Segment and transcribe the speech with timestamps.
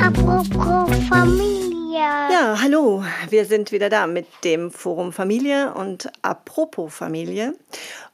[0.00, 1.98] Apropos Familie.
[1.98, 7.54] Ja, hallo, wir sind wieder da mit dem Forum Familie und Apropos Familie.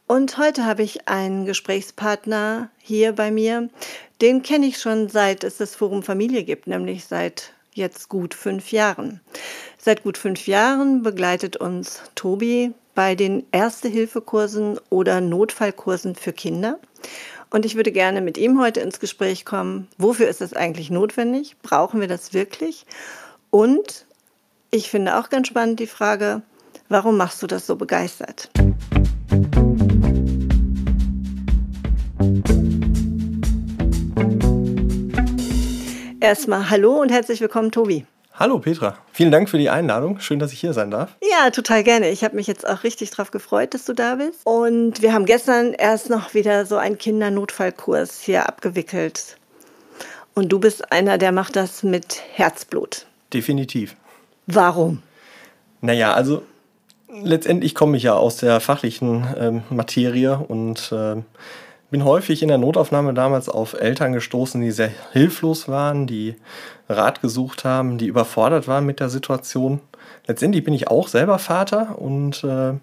[0.06, 3.68] Und heute habe ich einen Gesprächspartner hier bei mir.
[4.22, 8.72] Den kenne ich schon seit es das Forum Familie gibt, nämlich seit jetzt gut fünf
[8.72, 9.20] Jahren.
[9.78, 16.78] Seit gut fünf Jahren begleitet uns Tobi bei den Erste-Hilfe-Kursen oder Notfallkursen für Kinder.
[17.50, 19.88] Und ich würde gerne mit ihm heute ins Gespräch kommen.
[19.96, 21.56] Wofür ist das eigentlich notwendig?
[21.62, 22.84] Brauchen wir das wirklich?
[23.50, 24.04] Und
[24.70, 26.42] ich finde auch ganz spannend die Frage,
[26.90, 28.50] warum machst du das so begeistert?
[36.28, 38.04] Erstmal hallo und herzlich willkommen, Tobi.
[38.34, 40.20] Hallo Petra, vielen Dank für die Einladung.
[40.20, 41.16] Schön, dass ich hier sein darf.
[41.22, 42.10] Ja, total gerne.
[42.10, 44.40] Ich habe mich jetzt auch richtig drauf gefreut, dass du da bist.
[44.44, 49.38] Und wir haben gestern erst noch wieder so einen Kindernotfallkurs hier abgewickelt.
[50.34, 53.06] Und du bist einer, der macht das mit Herzblut.
[53.32, 53.96] Definitiv.
[54.46, 55.02] Warum?
[55.80, 56.42] Naja, also
[57.10, 61.24] letztendlich komme ich ja aus der fachlichen ähm, Materie und ähm,
[61.90, 66.36] bin häufig in der Notaufnahme damals auf Eltern gestoßen, die sehr hilflos waren, die
[66.88, 69.80] Rat gesucht haben, die überfordert waren mit der Situation.
[70.26, 72.74] Letztendlich bin ich auch selber Vater und äh,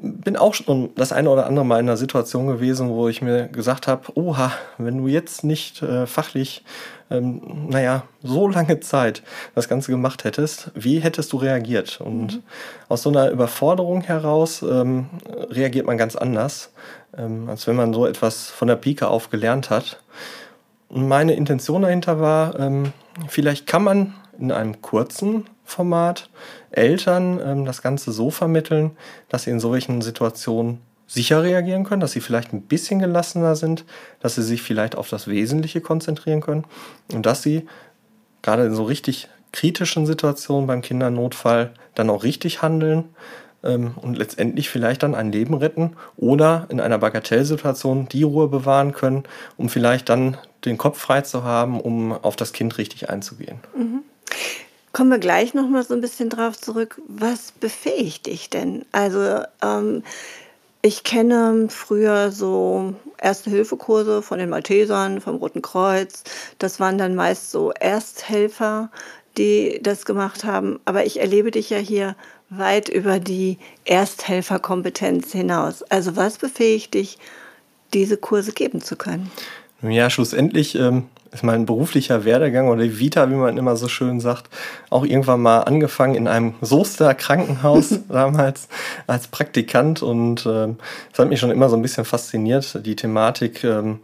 [0.00, 3.48] bin auch schon das eine oder andere Mal in einer Situation gewesen, wo ich mir
[3.48, 6.64] gesagt habe, oha, wenn du jetzt nicht äh, fachlich,
[7.10, 9.22] ähm, naja, so lange Zeit
[9.54, 12.00] das Ganze gemacht hättest, wie hättest du reagiert?
[12.00, 12.42] Und mhm.
[12.88, 15.06] aus so einer Überforderung heraus ähm,
[15.50, 16.72] reagiert man ganz anders,
[17.16, 20.00] ähm, als wenn man so etwas von der Pike auf gelernt hat.
[20.88, 22.92] Und meine Intention dahinter war, ähm,
[23.28, 26.30] vielleicht kann man in einem kurzen Format
[26.70, 28.92] Eltern ähm, das Ganze so vermitteln,
[29.28, 33.84] dass sie in solchen Situationen sicher reagieren können, dass sie vielleicht ein bisschen gelassener sind,
[34.20, 36.64] dass sie sich vielleicht auf das Wesentliche konzentrieren können
[37.12, 37.66] und dass sie
[38.40, 43.04] gerade in so richtig kritischen Situationen beim Kindernotfall dann auch richtig handeln
[43.62, 48.92] ähm, und letztendlich vielleicht dann ein Leben retten oder in einer Bagatellsituation die Ruhe bewahren
[48.92, 49.24] können,
[49.58, 53.60] um vielleicht dann den Kopf frei zu haben, um auf das Kind richtig einzugehen.
[53.76, 54.02] Mhm.
[54.92, 57.00] Kommen wir gleich noch mal so ein bisschen drauf zurück.
[57.08, 58.84] Was befähigt dich denn?
[58.92, 60.02] Also ähm,
[60.82, 66.24] ich kenne früher so Erste-Hilfe-Kurse von den Maltesern, vom Roten Kreuz.
[66.58, 68.90] Das waren dann meist so Ersthelfer,
[69.36, 70.80] die das gemacht haben.
[70.84, 72.16] Aber ich erlebe dich ja hier
[72.50, 75.82] weit über die Ersthelferkompetenz hinaus.
[75.82, 77.18] Also was befähigt dich,
[77.92, 79.30] diese Kurse geben zu können?
[79.82, 84.48] Ja, schlussendlich ähm, ist mein beruflicher Werdegang oder Vita, wie man immer so schön sagt,
[84.90, 88.68] auch irgendwann mal angefangen in einem Soester Krankenhaus damals
[89.06, 90.68] als Praktikant und äh,
[91.10, 93.64] das hat mich schon immer so ein bisschen fasziniert, die Thematik.
[93.64, 94.00] Ähm,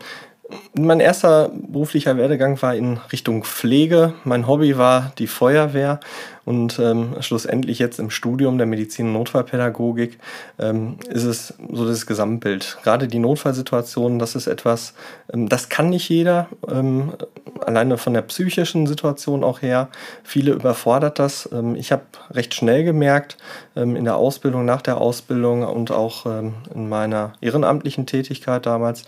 [0.75, 4.15] mein erster beruflicher Werdegang war in Richtung Pflege.
[4.25, 6.01] Mein Hobby war die Feuerwehr
[6.45, 10.19] und ähm, schlussendlich jetzt im Studium der Medizin- und Notfallpädagogik
[10.59, 12.79] ähm, ist es so das Gesamtbild.
[12.83, 14.95] Gerade die Notfallsituation, das ist etwas,
[15.33, 17.13] ähm, das kann nicht jeder, ähm,
[17.61, 19.89] alleine von der psychischen Situation auch her.
[20.23, 21.49] Viele überfordert das.
[21.53, 23.37] Ähm, ich habe recht schnell gemerkt,
[23.77, 29.05] ähm, in der Ausbildung, nach der Ausbildung und auch in meiner ehrenamtlichen Tätigkeit damals,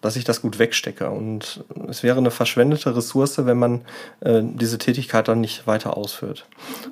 [0.00, 1.10] dass ich das gut wegstecke.
[1.10, 3.80] Und es wäre eine verschwendete Ressource, wenn man
[4.20, 6.46] äh, diese Tätigkeit dann nicht weiter ausführt.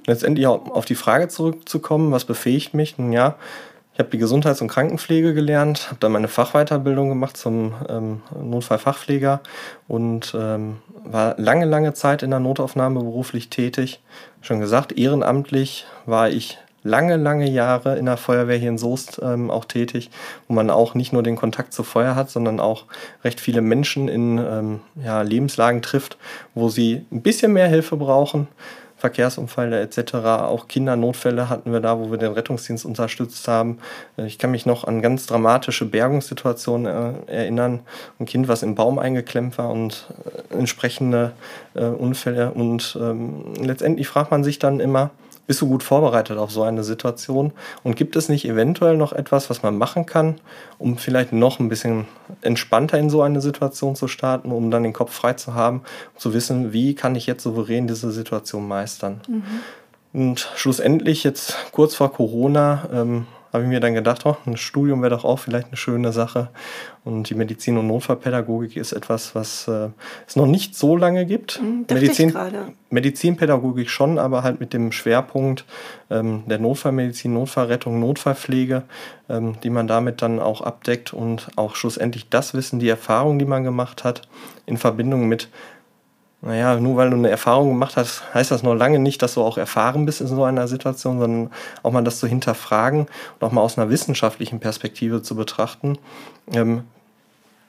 [0.06, 2.98] Letztendlich auf die Frage zurückzukommen, was befähigt mich?
[2.98, 3.36] Nun ja,
[3.98, 9.40] ich habe die Gesundheits- und Krankenpflege gelernt, habe dann meine Fachweiterbildung gemacht zum ähm, Notfallfachpfleger
[9.88, 14.00] und ähm, war lange, lange Zeit in der Notaufnahme beruflich tätig.
[14.40, 19.50] Schon gesagt, ehrenamtlich war ich lange, lange Jahre in der Feuerwehr hier in Soest ähm,
[19.50, 20.10] auch tätig,
[20.46, 22.84] wo man auch nicht nur den Kontakt zu Feuer hat, sondern auch
[23.24, 26.18] recht viele Menschen in ähm, ja, Lebenslagen trifft,
[26.54, 28.46] wo sie ein bisschen mehr Hilfe brauchen.
[28.98, 30.14] Verkehrsunfälle etc.
[30.14, 33.78] Auch Kindernotfälle hatten wir da, wo wir den Rettungsdienst unterstützt haben.
[34.16, 36.86] Äh, ich kann mich noch an ganz dramatische Bergungssituationen
[37.28, 37.80] äh, erinnern.
[38.18, 40.06] Ein Kind, was im Baum eingeklemmt war und
[40.52, 41.32] äh, entsprechende
[41.74, 42.50] Unfälle.
[42.50, 45.10] Und ähm, letztendlich fragt man sich dann immer,
[45.48, 47.52] bist du gut vorbereitet auf so eine Situation?
[47.82, 50.36] Und gibt es nicht eventuell noch etwas, was man machen kann,
[50.78, 52.06] um vielleicht noch ein bisschen
[52.42, 55.78] entspannter in so eine Situation zu starten, um dann den Kopf frei zu haben,
[56.14, 59.22] um zu wissen, wie kann ich jetzt souverän diese Situation meistern?
[59.26, 59.42] Mhm.
[60.12, 65.02] Und schlussendlich jetzt kurz vor Corona ähm, habe ich mir dann gedacht, oh, ein Studium
[65.02, 66.48] wäre doch auch vielleicht eine schöne Sache.
[67.04, 69.88] Und die Medizin- und Notfallpädagogik ist etwas, was äh,
[70.26, 71.58] es noch nicht so lange gibt.
[71.58, 72.34] Hm, Medizin,
[72.90, 75.64] Medizinpädagogik schon, aber halt mit dem Schwerpunkt
[76.10, 78.82] ähm, der Notfallmedizin, Notfallrettung, Notfallpflege,
[79.28, 83.46] ähm, die man damit dann auch abdeckt und auch schlussendlich das Wissen, die Erfahrung, die
[83.46, 84.28] man gemacht hat,
[84.66, 85.48] in Verbindung mit
[86.40, 89.42] naja, nur weil du eine Erfahrung gemacht hast, heißt das noch lange nicht, dass du
[89.42, 91.50] auch erfahren bist in so einer Situation, sondern
[91.82, 95.98] auch mal das zu hinterfragen und auch mal aus einer wissenschaftlichen Perspektive zu betrachten.
[96.52, 96.84] Ähm,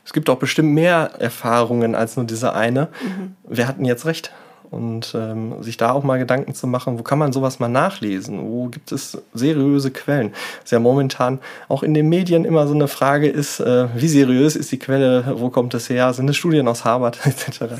[0.06, 2.90] es gibt auch bestimmt mehr Erfahrungen als nur diese eine.
[3.02, 3.36] Mhm.
[3.48, 4.32] Wir hatten jetzt recht
[4.72, 8.40] und ähm, sich da auch mal Gedanken zu machen, wo kann man sowas mal nachlesen?
[8.42, 10.34] Wo gibt es seriöse Quellen?
[10.62, 14.56] Was ja momentan auch in den Medien immer so eine Frage ist, äh, wie seriös
[14.56, 16.14] ist die Quelle, wo kommt es her?
[16.14, 17.74] Sind es Studien aus Harvard etc.?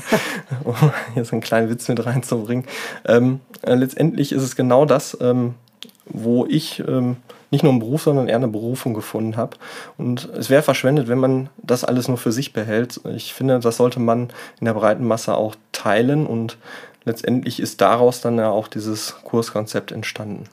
[0.64, 0.74] um
[1.14, 2.64] hier so einen kleinen Witz mit reinzubringen.
[3.06, 5.54] Ähm, äh, letztendlich ist es genau das, ähm,
[6.06, 7.16] wo ich ähm,
[7.50, 9.56] nicht nur einen Beruf, sondern eher eine Berufung gefunden habe.
[9.98, 13.00] Und es wäre verschwendet, wenn man das alles nur für sich behält.
[13.14, 14.28] Ich finde, das sollte man
[14.60, 16.56] in der breiten Masse auch teilen und
[17.04, 20.44] letztendlich ist daraus dann ja auch dieses Kurskonzept entstanden.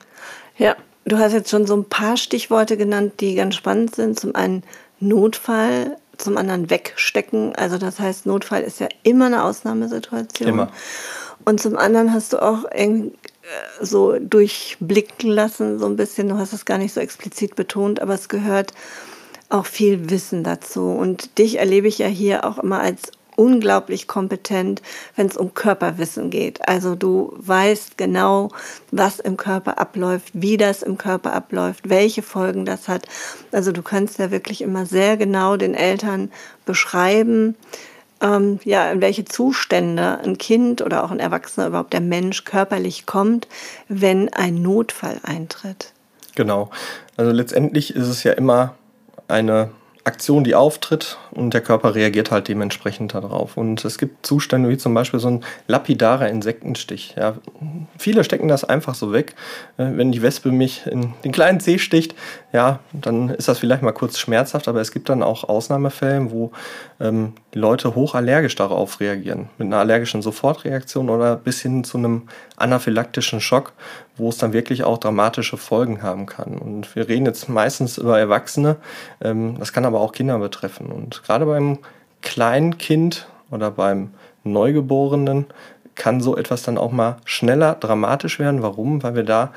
[0.57, 4.19] Ja, du hast jetzt schon so ein paar Stichworte genannt, die ganz spannend sind.
[4.19, 4.63] Zum einen
[4.99, 7.55] Notfall, zum anderen wegstecken.
[7.55, 10.49] Also das heißt, Notfall ist ja immer eine Ausnahmesituation.
[10.49, 10.71] Immer.
[11.45, 12.65] Und zum anderen hast du auch
[13.81, 16.29] so durchblicken lassen, so ein bisschen.
[16.29, 18.73] Du hast es gar nicht so explizit betont, aber es gehört
[19.49, 20.91] auch viel Wissen dazu.
[20.91, 24.81] Und dich erlebe ich ja hier auch immer als unglaublich kompetent,
[25.15, 26.67] wenn es um Körperwissen geht.
[26.67, 28.49] Also du weißt genau,
[28.91, 33.07] was im Körper abläuft, wie das im Körper abläuft, welche Folgen das hat.
[33.51, 36.31] Also du kannst ja wirklich immer sehr genau den Eltern
[36.65, 37.55] beschreiben,
[38.21, 43.05] ähm, ja, in welche Zustände ein Kind oder auch ein Erwachsener, überhaupt der Mensch körperlich
[43.05, 43.47] kommt,
[43.87, 45.93] wenn ein Notfall eintritt.
[46.35, 46.69] Genau.
[47.15, 48.75] Also letztendlich ist es ja immer
[49.27, 49.71] eine
[50.07, 53.57] Aktion, die auftritt und der Körper reagiert halt dementsprechend darauf.
[53.57, 57.15] Und es gibt Zustände wie zum Beispiel so ein lapidarer Insektenstich.
[57.17, 57.35] Ja,
[57.99, 59.35] viele stecken das einfach so weg.
[59.77, 62.15] Äh, wenn die Wespe mich in den kleinen Zeh sticht,
[62.53, 66.51] ja, dann ist das vielleicht mal kurz schmerzhaft, aber es gibt dann auch Ausnahmefälle, wo
[67.01, 69.49] ähm, Leute hochallergisch darauf reagieren.
[69.57, 73.71] Mit einer allergischen Sofortreaktion oder bis hin zu einem anaphylaktischen Schock,
[74.17, 76.57] wo es dann wirklich auch dramatische Folgen haben kann.
[76.57, 78.75] Und wir reden jetzt meistens über Erwachsene,
[79.21, 80.87] ähm, das kann aber auch Kinder betreffen.
[80.87, 81.79] Und gerade beim
[82.21, 84.09] kleinen Kind oder beim
[84.43, 85.45] Neugeborenen
[85.95, 88.61] kann so etwas dann auch mal schneller dramatisch werden.
[88.61, 89.01] Warum?
[89.03, 89.51] Weil wir da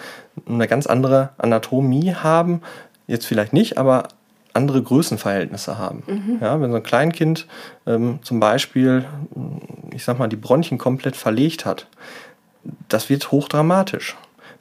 [0.47, 2.63] eine ganz andere Anatomie haben.
[3.07, 4.09] Jetzt vielleicht nicht, aber
[4.53, 6.03] andere Größenverhältnisse haben.
[6.07, 6.39] Mhm.
[6.41, 7.47] Ja, wenn so ein Kleinkind
[7.87, 9.05] ähm, zum Beispiel,
[9.93, 11.87] ich sag mal, die Bronchien komplett verlegt hat,
[12.89, 14.17] das wird hochdramatisch.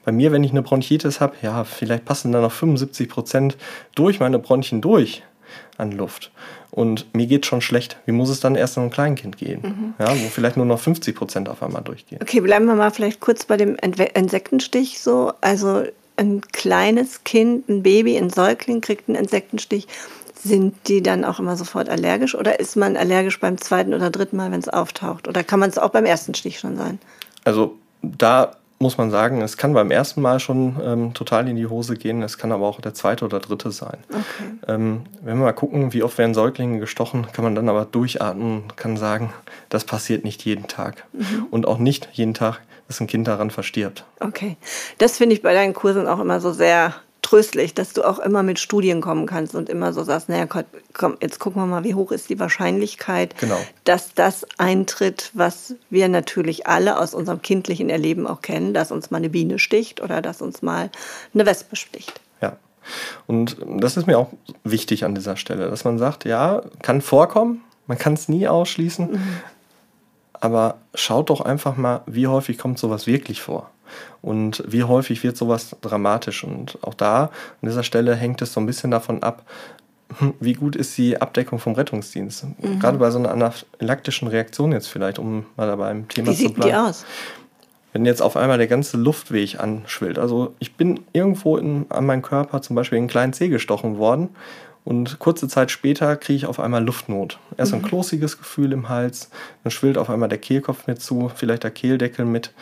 [0.06, 3.58] Bei mir, wenn ich eine Bronchitis habe, ja, vielleicht passen da noch 75 Prozent
[3.96, 5.24] durch meine Bronchien durch
[5.78, 6.32] an Luft.
[6.72, 7.98] Und mir geht schon schlecht.
[8.06, 9.62] Wie muss es dann erst in einem Kleinkind gehen?
[9.62, 9.94] Mhm.
[10.00, 12.20] Ja, wo vielleicht nur noch 50 Prozent auf einmal durchgehen.
[12.22, 15.34] Okay, bleiben wir mal vielleicht kurz bei dem Insektenstich so.
[15.42, 15.84] Also
[16.18, 19.88] ein kleines Kind, ein Baby, ein Säugling kriegt einen Insektenstich.
[20.42, 24.38] Sind die dann auch immer sofort allergisch oder ist man allergisch beim zweiten oder dritten
[24.38, 25.28] Mal, wenn es auftaucht?
[25.28, 27.00] Oder kann man es auch beim ersten Stich schon sein?
[27.44, 31.68] Also da muss man sagen, es kann beim ersten Mal schon ähm, total in die
[31.68, 33.98] Hose gehen, es kann aber auch der zweite oder dritte sein.
[34.10, 34.74] Okay.
[34.74, 38.64] Ähm, wenn wir mal gucken, wie oft werden Säuglinge gestochen, kann man dann aber durchatmen
[38.64, 39.34] und kann sagen,
[39.68, 41.04] das passiert nicht jeden Tag.
[41.12, 41.48] Mhm.
[41.52, 44.06] Und auch nicht jeden Tag, dass ein Kind daran verstirbt.
[44.22, 44.56] Okay.
[44.98, 46.96] Das finde ich bei deinen Kursen auch immer so sehr
[47.30, 51.18] tröstlich, dass du auch immer mit Studien kommen kannst und immer so sagst, naja, komm,
[51.22, 53.60] jetzt gucken wir mal, wie hoch ist die Wahrscheinlichkeit, genau.
[53.84, 59.12] dass das eintritt, was wir natürlich alle aus unserem kindlichen Erleben auch kennen, dass uns
[59.12, 60.90] mal eine Biene sticht oder dass uns mal
[61.36, 62.20] eine Wespe sticht.
[62.42, 62.58] Ja.
[63.28, 64.30] Und das ist mir auch
[64.64, 69.12] wichtig an dieser Stelle, dass man sagt, ja, kann vorkommen, man kann es nie ausschließen,
[69.12, 69.22] mhm.
[70.34, 73.70] aber schaut doch einfach mal, wie häufig kommt sowas wirklich vor.
[74.22, 76.44] Und wie häufig wird sowas dramatisch?
[76.44, 79.44] Und auch da, an dieser Stelle hängt es so ein bisschen davon ab,
[80.18, 82.46] hm, wie gut ist die Abdeckung vom Rettungsdienst?
[82.60, 82.80] Mhm.
[82.80, 86.56] Gerade bei so einer anaphylaktischen Reaktion jetzt vielleicht, um mal dabei im Thema zu bleiben.
[86.58, 87.06] Wie sieht die aus?
[87.94, 90.20] Wenn jetzt auf einmal der ganze Luftweg anschwillt.
[90.20, 93.98] Also ich bin irgendwo in, an meinem Körper zum Beispiel in einen kleinen Zeh gestochen
[93.98, 94.30] worden
[94.86, 97.38] und kurze Zeit später kriege ich auf einmal Luftnot.
[97.58, 97.86] Erst ein mhm.
[97.86, 99.30] klosiges Gefühl im Hals,
[99.64, 102.54] dann schwillt auf einmal der Kehlkopf mit zu, vielleicht der Kehldeckel mit.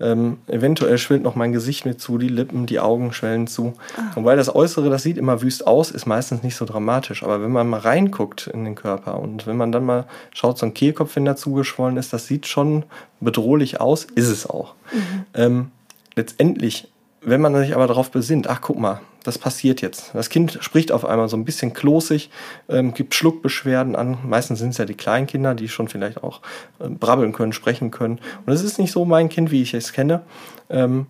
[0.00, 3.74] Ähm, eventuell schwillt noch mein Gesicht mit zu, die Lippen, die Augen schwellen zu.
[3.96, 4.12] Ah.
[4.14, 7.22] Und weil das Äußere, das sieht immer wüst aus, ist meistens nicht so dramatisch.
[7.22, 10.66] Aber wenn man mal reinguckt in den Körper und wenn man dann mal schaut, so
[10.66, 12.84] ein Kehlkopf, wenn der zugeschwollen ist, das sieht schon
[13.20, 14.74] bedrohlich aus, ist es auch.
[14.92, 15.24] Mhm.
[15.34, 15.70] Ähm,
[16.16, 16.88] letztendlich
[17.24, 20.10] wenn man sich aber darauf besinnt, ach guck mal, das passiert jetzt.
[20.12, 22.30] Das Kind spricht auf einmal so ein bisschen klosig,
[22.68, 24.18] ähm, gibt Schluckbeschwerden an.
[24.26, 26.40] Meistens sind es ja die Kleinkinder, die schon vielleicht auch
[26.78, 28.18] äh, brabbeln können, sprechen können.
[28.44, 30.20] Und es ist nicht so mein Kind, wie ich es kenne.
[30.68, 31.06] Ähm,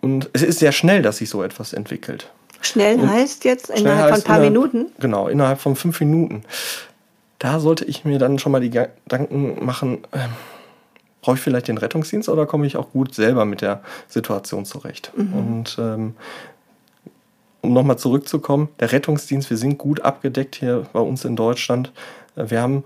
[0.00, 2.30] und es ist sehr schnell, dass sich so etwas entwickelt.
[2.62, 4.92] Schnell Und heißt jetzt Schnell innerhalb von ein heißt paar innerhalb- Minuten.
[4.98, 6.44] Genau, innerhalb von fünf Minuten.
[7.38, 10.30] Da sollte ich mir dann schon mal die Gedanken machen, ähm,
[11.24, 15.10] brauche ich vielleicht den Rettungsdienst oder komme ich auch gut selber mit der Situation zurecht?
[15.16, 16.16] Und ähm,
[17.62, 21.92] um nochmal zurückzukommen, der Rettungsdienst, wir sind gut abgedeckt hier bei uns in Deutschland.
[22.36, 22.84] Wir haben,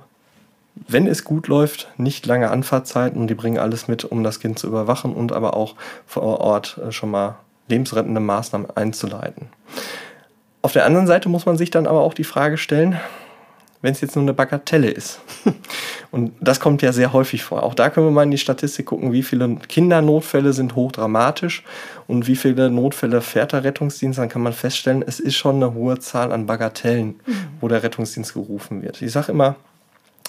[0.87, 4.57] wenn es gut läuft, nicht lange Anfahrtzeiten und die bringen alles mit, um das Kind
[4.57, 5.75] zu überwachen und aber auch
[6.07, 9.49] vor Ort äh, schon mal lebensrettende Maßnahmen einzuleiten.
[10.63, 13.01] Auf der anderen Seite muss man sich dann aber auch die Frage stellen,
[13.81, 15.21] wenn es jetzt nur eine Bagatelle ist.
[16.11, 17.63] Und das kommt ja sehr häufig vor.
[17.63, 21.63] Auch da können wir mal in die Statistik gucken, wie viele Kindernotfälle sind hochdramatisch
[22.07, 24.19] und wie viele Notfälle fährt der Rettungsdienst.
[24.19, 27.21] Dann kann man feststellen, es ist schon eine hohe Zahl an Bagatellen,
[27.61, 29.03] wo der Rettungsdienst gerufen wird.
[29.03, 29.57] Ich sage immer,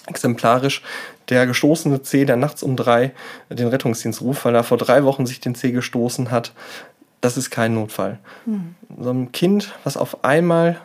[0.05, 0.81] exemplarisch
[1.29, 3.13] der gestoßene Zeh, der nachts um drei
[3.49, 6.53] den Rettungsdienst ruft, weil er vor drei Wochen sich den Zeh gestoßen hat,
[7.21, 8.19] das ist kein Notfall.
[8.99, 10.79] So ein Kind, was auf einmal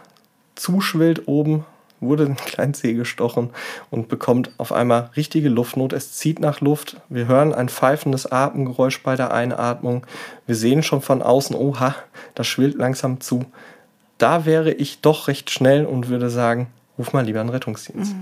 [0.54, 1.64] zuschwillt oben,
[2.04, 3.50] wurde ein kleinen Zeh gestochen
[3.90, 5.92] und bekommt auf einmal richtige Luftnot.
[5.92, 6.96] Es zieht nach Luft.
[7.08, 10.06] Wir hören ein pfeifendes Atemgeräusch bei der Einatmung.
[10.46, 11.94] Wir sehen schon von außen, oha,
[12.34, 13.44] das schwillt langsam zu.
[14.18, 16.68] Da wäre ich doch recht schnell und würde sagen,
[16.98, 18.14] ruf mal lieber einen Rettungsdienst.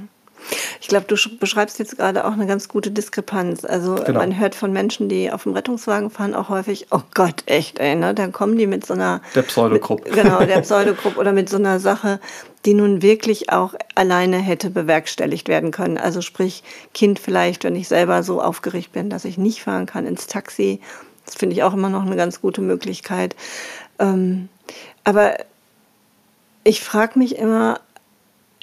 [0.81, 3.65] Ich glaube, du sch- beschreibst jetzt gerade auch eine ganz gute Diskrepanz.
[3.65, 4.19] Also Genau.
[4.21, 7.95] man hört von Menschen, die auf dem Rettungswagen fahren, auch häufig, oh Gott, echt, ey,
[7.95, 8.15] ne?
[8.15, 10.05] Dann kommen die mit so einer Der Pseudogrupp.
[10.05, 12.21] Mit, genau, der Pseudogrupp oder mit so einer Sache,
[12.65, 15.99] die nun wirklich auch alleine hätte bewerkstelligt werden können.
[15.99, 16.63] Also sprich,
[16.95, 20.81] Kind vielleicht, wenn ich selber so aufgeregt bin, dass ich nicht fahren kann, ins Taxi.
[21.25, 23.37] Das finde ich auch immer noch eine ganz gute Möglichkeit.
[23.99, 24.49] Ähm,
[25.05, 25.37] aber
[26.65, 27.81] ich frage mich immer,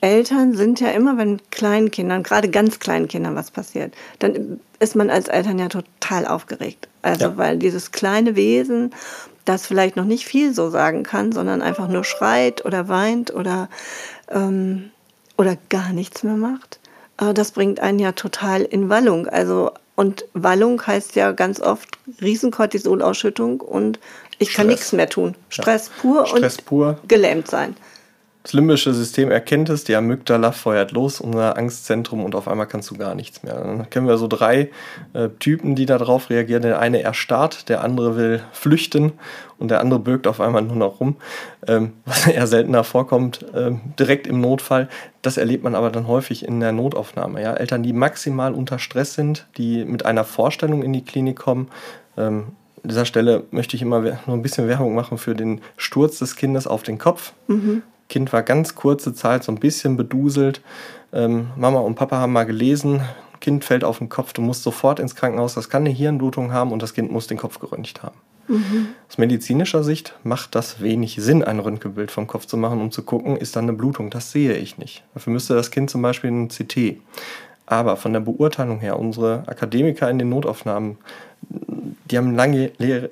[0.02, 5.10] Eltern sind ja immer, wenn Kleinkindern, gerade ganz kleinen Kindern was passiert, dann ist man
[5.10, 6.88] als Eltern ja total aufgeregt.
[7.02, 7.38] Also Ja.
[7.38, 8.94] weil dieses kleine Wesen,
[9.46, 13.68] das vielleicht noch nicht viel so sagen kann, sondern einfach nur schreit oder weint oder,
[14.30, 14.92] ähm,
[15.38, 16.80] oder gar nichts mehr macht,
[17.20, 19.28] äh, das bringt einen ja total in Wallung.
[19.28, 21.90] Also und Wallung heißt ja ganz oft
[22.22, 24.00] Riesenkortisolausschüttung und
[24.38, 24.72] ich kann Stress.
[24.78, 25.36] nichts mehr tun.
[25.50, 26.98] Stress pur Stress und pur.
[27.08, 27.76] gelähmt sein.
[28.44, 32.90] Das limbische System erkennt es, die Amygdala feuert los, unser Angstzentrum, und auf einmal kannst
[32.90, 33.56] du gar nichts mehr.
[33.56, 34.70] Dann kennen wir so drei
[35.12, 36.62] äh, Typen, die darauf reagieren.
[36.62, 39.12] Der eine erstarrt, der andere will flüchten
[39.58, 41.18] und der andere birgt auf einmal nur noch rum.
[41.68, 44.88] Ähm, was eher seltener vorkommt, ähm, direkt im Notfall.
[45.22, 47.42] Das erlebt man aber dann häufig in der Notaufnahme.
[47.42, 47.56] Ja?
[47.56, 51.68] Eltern, die maximal unter Stress sind, die mit einer Vorstellung in die Klinik kommen.
[52.18, 52.54] Ähm,
[52.84, 56.38] an dieser Stelle möchte ich immer nur ein bisschen Werbung machen für den Sturz des
[56.38, 57.34] Kindes auf den Kopf.
[58.10, 60.62] Kind war ganz kurze Zeit so ein bisschen beduselt.
[61.14, 63.02] Ähm, Mama und Papa haben mal gelesen,
[63.40, 66.72] Kind fällt auf den Kopf, du musst sofort ins Krankenhaus, das kann eine Hirnblutung haben
[66.72, 68.18] und das Kind muss den Kopf geröntgt haben.
[69.08, 73.04] Aus medizinischer Sicht macht das wenig Sinn, ein Röntgenbild vom Kopf zu machen, um zu
[73.04, 74.10] gucken, ist da eine Blutung.
[74.10, 75.04] Das sehe ich nicht.
[75.14, 76.98] Dafür müsste das Kind zum Beispiel ein CT.
[77.68, 80.98] Aber von der Beurteilung her, unsere Akademiker in den Notaufnahmen,
[82.10, 82.72] die haben lange,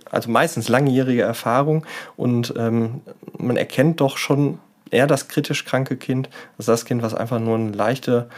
[0.09, 1.85] also meistens langjährige Erfahrung
[2.15, 3.01] und ähm,
[3.37, 4.57] man erkennt doch schon
[4.91, 8.29] eher das kritisch kranke Kind, als das Kind, was einfach nur eine leichte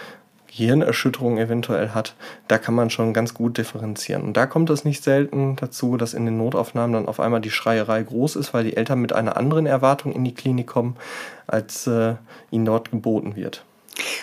[0.47, 2.15] Gehirnerschütterung eventuell hat.
[2.47, 4.23] Da kann man schon ganz gut differenzieren.
[4.23, 7.51] Und da kommt es nicht selten dazu, dass in den Notaufnahmen dann auf einmal die
[7.51, 10.97] Schreierei groß ist, weil die Eltern mit einer anderen Erwartung in die Klinik kommen,
[11.47, 12.15] als äh,
[12.51, 13.63] ihnen dort geboten wird.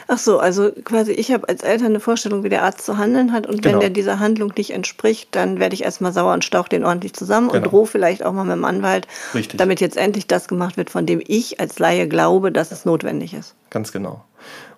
[0.09, 3.33] Ach so, also quasi ich habe als Eltern eine Vorstellung, wie der Arzt zu handeln
[3.33, 3.75] hat und Genau.
[3.75, 7.13] wenn der dieser Handlung nicht entspricht, dann werde ich erstmal sauer und stauch den ordentlich
[7.15, 7.69] zusammen und Genau.
[7.69, 9.59] drohe vielleicht auch mal mit dem Anwalt, Richtig.
[9.59, 13.35] damit jetzt endlich das gemacht wird, von dem ich als Laie glaube, dass es notwendig
[13.35, 13.55] ist.
[13.71, 14.25] Ganz genau.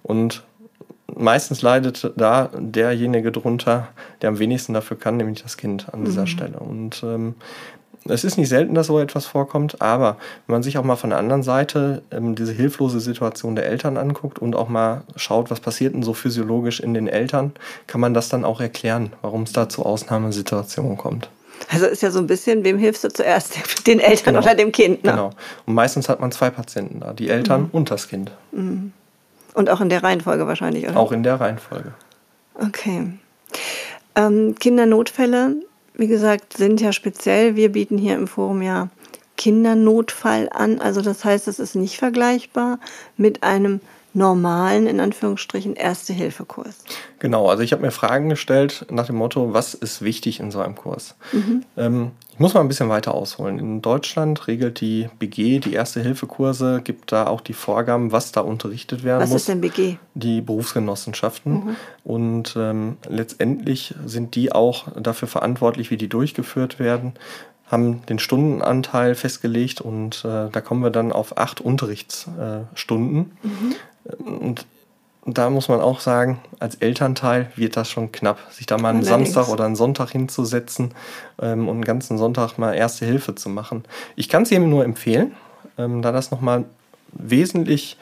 [0.03, 0.43] Und
[1.15, 3.89] meistens leidet da derjenige drunter,
[4.23, 6.59] der am wenigsten dafür kann, nämlich das Kind an dieser Stelle.
[6.59, 7.35] Und ähm,
[8.07, 11.11] es ist nicht selten, dass so etwas vorkommt, aber wenn man sich auch mal von
[11.11, 15.61] der anderen Seite ähm, diese hilflose Situation der Eltern anguckt und auch mal schaut, was
[15.61, 17.53] passiert denn so physiologisch in den Eltern,
[17.87, 21.29] kann man das dann auch erklären, warum es da zu Ausnahmesituationen kommt.
[21.71, 23.57] Also ist ja so ein bisschen, wem hilfst du zuerst?
[23.87, 24.47] Den Eltern Genau.
[24.47, 25.03] oder dem Kind?
[25.05, 25.11] Ne?
[25.11, 25.31] Genau.
[25.67, 28.31] Und meistens hat man zwei Patienten da, die Eltern und das Kind.
[28.53, 30.97] Und auch in der Reihenfolge wahrscheinlich, oder?
[30.97, 31.93] Auch in der Reihenfolge.
[32.55, 33.13] Okay.
[34.15, 35.57] Ähm, Kindernotfälle,
[35.99, 37.57] wie gesagt, sind ja speziell.
[37.57, 38.89] Wir bieten hier im Forum ja
[39.37, 40.81] Kindernotfall an.
[40.81, 42.79] Also das heißt, es ist nicht vergleichbar
[43.17, 43.81] mit einem
[44.19, 46.85] normalen, in Anführungsstrichen, Erste-Hilfe-Kurs?
[47.19, 50.61] Genau, also ich habe mir Fragen gestellt nach dem Motto, was ist wichtig in so
[50.61, 51.15] einem Kurs?
[51.33, 51.65] Mhm.
[51.77, 53.59] Ähm, ich muss mal ein bisschen weiter ausholen.
[53.59, 59.03] In Deutschland regelt die BG die Erste-Hilfe-Kurse, gibt da auch die Vorgaben, was da unterrichtet
[59.03, 59.35] werden was muss.
[59.35, 59.97] Was ist denn BG?
[60.15, 61.53] Die Berufsgenossenschaften.
[61.53, 61.77] Mhm.
[62.05, 67.15] Und ähm, letztendlich sind die auch dafür verantwortlich, wie die durchgeführt werden
[67.71, 73.33] haben den Stundenanteil festgelegt und äh, da kommen wir dann auf acht Unterrichtsstunden.
[73.45, 73.75] Äh, mhm.
[74.19, 74.67] Und
[75.27, 79.07] da muss man auch sagen, als Elternteil wird das schon knapp, sich da mal einen
[79.07, 79.33] Allerdings.
[79.33, 80.95] Samstag oder einen Sonntag hinzusetzen
[81.41, 83.85] ähm, und einen ganzen Sonntag mal Erste Hilfe zu machen.
[84.17, 85.33] Ich kann es jedem nur empfehlen,
[85.77, 86.65] ähm, da das nochmal
[87.13, 87.99] wesentlich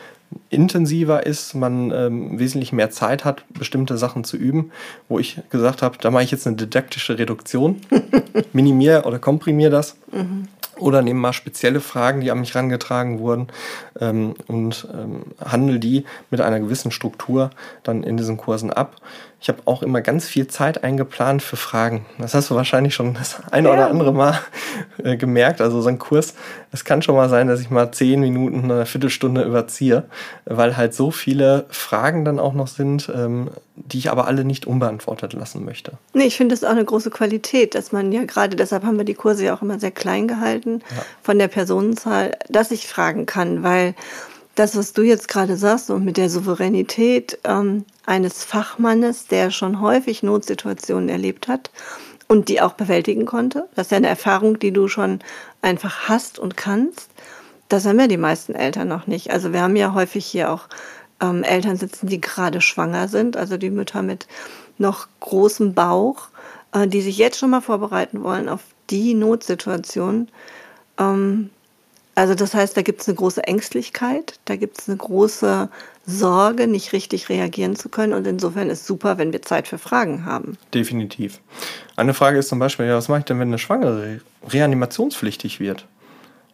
[0.50, 4.72] intensiver ist, man ähm, wesentlich mehr Zeit hat, bestimmte Sachen zu üben,
[5.08, 7.80] wo ich gesagt habe, da mache ich jetzt eine didaktische Reduktion,
[8.52, 9.96] minimiere oder komprimiere das.
[10.12, 10.48] Mhm.
[10.78, 13.49] Oder nehme mal spezielle Fragen, die an mich herangetragen wurden
[13.99, 17.50] ähm, und ähm, handle die mit einer gewissen Struktur
[17.83, 18.97] dann in diesen Kursen ab.
[19.46, 22.04] Ich habe auch immer ganz viel Zeit eingeplant für Fragen.
[22.18, 23.74] Das hast du wahrscheinlich schon das eine ja.
[23.74, 24.40] oder andere Mal
[25.04, 25.60] äh, gemerkt.
[25.60, 26.34] Also so ein Kurs,
[26.72, 30.02] es kann schon mal sein, dass ich mal zehn Minuten, eine Viertelstunde überziehe,
[30.46, 34.66] weil halt so viele Fragen dann auch noch sind, ähm, die ich aber alle nicht
[34.66, 35.92] unbeantwortet lassen möchte.
[36.12, 39.04] Nee, ich finde das auch eine große Qualität, dass man ja gerade, deshalb haben wir
[39.04, 41.02] die Kurse ja auch immer sehr klein gehalten ja.
[41.22, 43.94] von der Personenzahl, dass ich fragen kann, weil
[44.56, 49.80] das, was du jetzt gerade sagst und mit der Souveränität ähm, eines Fachmannes, der schon
[49.80, 51.70] häufig Notsituationen erlebt hat
[52.26, 55.20] und die auch bewältigen konnte, das ist ja eine Erfahrung, die du schon
[55.62, 57.10] einfach hast und kannst,
[57.68, 59.30] das haben ja die meisten Eltern noch nicht.
[59.30, 60.68] Also wir haben ja häufig hier auch
[61.20, 64.26] ähm, Eltern sitzen, die gerade schwanger sind, also die Mütter mit
[64.78, 66.28] noch großem Bauch,
[66.72, 70.28] äh, die sich jetzt schon mal vorbereiten wollen auf die Notsituation.
[70.98, 71.50] Ähm,
[72.16, 75.68] also das heißt, da gibt es eine große Ängstlichkeit, da gibt es eine große
[76.06, 78.14] Sorge, nicht richtig reagieren zu können.
[78.14, 80.56] Und insofern ist super, wenn wir Zeit für Fragen haben.
[80.73, 81.40] Definitiv.
[81.94, 85.87] Eine Frage ist zum Beispiel, ja, was mache ich denn, wenn eine Schwangere reanimationspflichtig wird?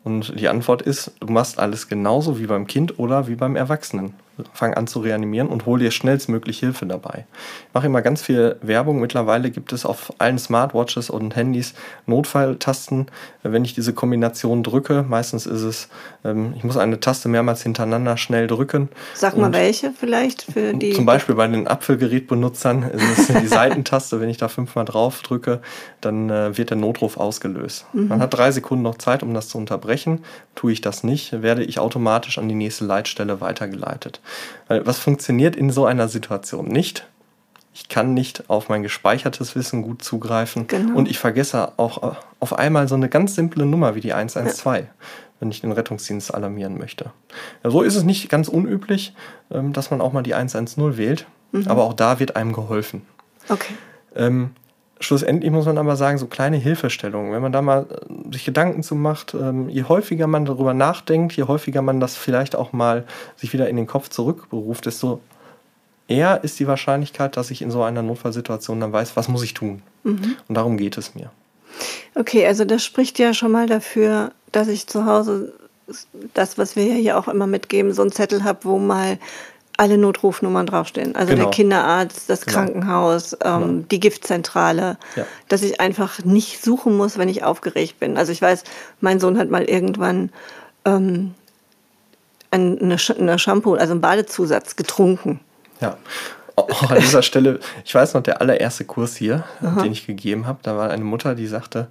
[0.03, 4.15] Und die Antwort ist, du machst alles genauso wie beim Kind oder wie beim Erwachsenen
[4.53, 7.27] fang an zu reanimieren und hol dir schnellstmöglich Hilfe dabei.
[7.69, 9.01] Ich mache immer ganz viel Werbung.
[9.01, 11.75] Mittlerweile gibt es auf allen Smartwatches und Handys
[12.07, 13.07] Notfalltasten.
[13.43, 15.89] Wenn ich diese Kombination drücke, meistens ist es,
[16.25, 18.89] ähm, ich muss eine Taste mehrmals hintereinander schnell drücken.
[19.15, 20.93] Sag mal welche vielleicht für die.
[20.93, 24.21] Zum Beispiel bei den Apfelgerätbenutzern ist es die Seitentaste.
[24.21, 25.61] Wenn ich da fünfmal drauf drücke,
[26.01, 27.87] dann äh, wird der Notruf ausgelöst.
[27.93, 28.09] Mhm.
[28.09, 30.25] Man hat drei Sekunden noch Zeit, um das zu unterbrechen.
[30.55, 34.21] Tue ich das nicht, werde ich automatisch an die nächste Leitstelle weitergeleitet.
[34.69, 37.07] Weil was funktioniert in so einer Situation nicht?
[37.75, 40.97] Ich kann nicht auf mein gespeichertes Wissen gut zugreifen genau.
[40.97, 44.91] und ich vergesse auch auf einmal so eine ganz simple Nummer wie die 112, ja.
[45.41, 47.13] wenn ich den Rettungsdienst alarmieren möchte.
[47.65, 49.15] Ja, so ist es nicht ganz unüblich,
[49.51, 51.67] ähm, dass man auch mal die 110 wählt, mhm.
[51.67, 53.07] aber auch da wird einem geholfen.
[53.49, 53.73] Okay.
[54.15, 54.51] Ähm,
[55.05, 58.83] schlussendlich muss man aber sagen, so kleine Hilfestellungen, wenn man da mal äh, sich Gedanken
[58.83, 63.05] zu macht, ähm, je häufiger man darüber nachdenkt, je häufiger man das vielleicht auch mal
[63.37, 65.21] sich wieder in den Kopf zurückberuft, desto
[66.09, 69.55] eher ist die Wahrscheinlichkeit, dass ich in so einer Notfallsituation dann weiß, was muss ich
[69.55, 69.83] tun.
[70.05, 70.37] Mhm.
[70.49, 71.31] Und darum geht es mir.
[72.15, 75.55] Okay, also das spricht ja schon mal dafür, dass ich zu Hause
[76.35, 79.19] das, was wir hier auch immer mitgeben, so einen Zettel habe, wo mal
[79.77, 81.17] alle Notrufnummern draufstehen.
[81.17, 81.45] Also genau.
[81.45, 82.59] der Kinderarzt, das genau.
[82.59, 83.85] Krankenhaus, ähm, genau.
[83.91, 84.99] die Giftzentrale.
[85.17, 85.25] Ja.
[85.49, 88.17] Dass ich einfach nicht suchen muss, wenn ich aufgeregt bin.
[88.17, 88.65] Also ich weiß,
[89.01, 90.31] mein Sohn hat mal irgendwann
[90.85, 91.35] ähm,
[92.51, 95.41] eine, eine Shampoo, also einen Badezusatz getrunken.
[95.81, 95.97] Ja.
[96.55, 99.83] Auch an dieser Stelle, ich weiß noch, der allererste Kurs hier, Aha.
[99.83, 101.89] den ich gegeben habe, da war eine Mutter, die sagte,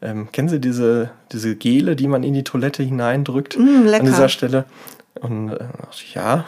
[0.00, 3.58] ähm, kennen Sie diese, diese Gele, die man in die Toilette hineindrückt?
[3.58, 4.66] Mm, an dieser Stelle.
[5.20, 5.66] Und äh,
[6.14, 6.44] ja,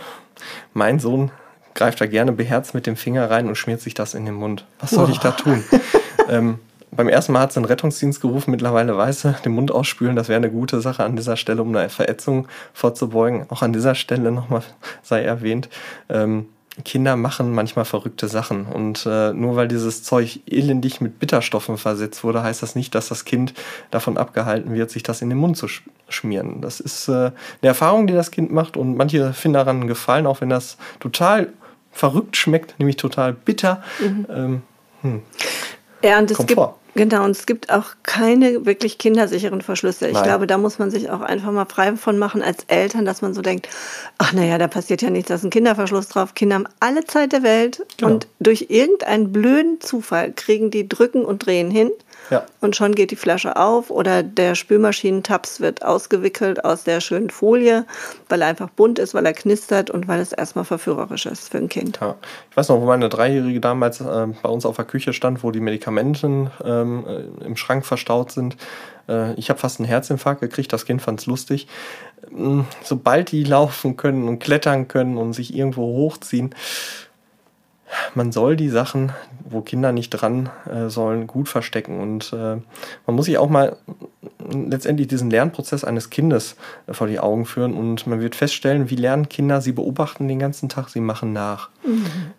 [0.72, 1.30] mein Sohn
[1.74, 4.64] greift da gerne beherzt mit dem Finger rein und schmiert sich das in den Mund.
[4.80, 5.12] Was soll oh.
[5.12, 5.62] ich da tun?
[6.28, 6.58] ähm,
[6.90, 10.28] beim ersten Mal hat es einen Rettungsdienst gerufen, mittlerweile weiß er, den Mund ausspülen, das
[10.28, 13.46] wäre eine gute Sache an dieser Stelle, um eine Verätzung vorzubeugen.
[13.50, 14.62] Auch an dieser Stelle nochmal
[15.02, 15.68] sei erwähnt.
[16.08, 16.46] Ähm,
[16.84, 18.66] Kinder machen manchmal verrückte Sachen.
[18.66, 23.08] Und äh, nur weil dieses Zeug elendig mit Bitterstoffen versetzt wurde, heißt das nicht, dass
[23.08, 23.54] das Kind
[23.90, 26.60] davon abgehalten wird, sich das in den Mund zu sch schmieren.
[26.60, 30.40] Das ist äh, eine Erfahrung, die das Kind macht und manche finden daran gefallen, auch
[30.40, 31.52] wenn das total
[31.90, 33.82] verrückt schmeckt, nämlich total bitter.
[33.98, 34.26] Mhm.
[34.30, 34.62] Ähm,
[35.02, 35.22] hm.
[36.02, 36.78] Ja, und es vor.
[36.96, 40.08] Genau, und es gibt auch keine wirklich kindersicheren Verschlüsse.
[40.08, 40.24] Ich Nein.
[40.24, 43.34] glaube, da muss man sich auch einfach mal frei von machen als Eltern, dass man
[43.34, 43.68] so denkt,
[44.16, 46.34] ach naja, da passiert ja nichts, da ist ein Kinderverschluss drauf.
[46.34, 48.12] Kinder haben alle Zeit der Welt genau.
[48.12, 51.90] und durch irgendeinen blöden Zufall kriegen die drücken und drehen hin
[52.30, 52.44] Ja.
[52.60, 57.84] und schon geht die Flasche auf oder der Spülmaschinentaps wird ausgewickelt aus der schönen Folie,
[58.28, 61.58] weil er einfach bunt ist, weil er knistert und weil es erstmal verführerisch ist für
[61.58, 61.98] ein Kind.
[62.00, 62.16] Ja.
[62.50, 65.50] Ich weiß noch, wo meine Dreijährige damals äh, bei uns auf der Küche stand, wo
[65.50, 68.56] die Medikamente ähm, äh, im Schrank verstaut sind.
[69.08, 71.68] Äh, ich habe fast einen Herzinfarkt gekriegt, das Kind fand es lustig.
[72.30, 76.54] Ähm, Sobald die laufen können und klettern können und sich irgendwo hochziehen,
[78.14, 79.12] man soll die Sachen,
[79.48, 82.00] wo Kinder nicht dran äh, sollen, gut verstecken.
[82.00, 82.56] Und äh,
[83.06, 83.76] man muss sich auch mal
[84.50, 88.96] letztendlich diesen Lernprozess eines Kindes äh, vor die Augen führen und man wird feststellen, wie
[88.96, 91.68] lernen Kinder, sie beobachten den ganzen Tag, sie machen nach.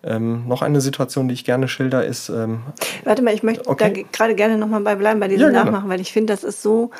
[0.04, 2.28] Ähm, noch eine Situation, die ich gerne schilder, ist.
[2.28, 2.60] Ähm,
[3.04, 3.84] Warte mal, ich möchte Okay.
[3.84, 5.64] da ge- gerade gerne nochmal bei bleiben, bei diesem Ja.
[5.64, 6.90] Nachmachen, weil ich finde, das ist so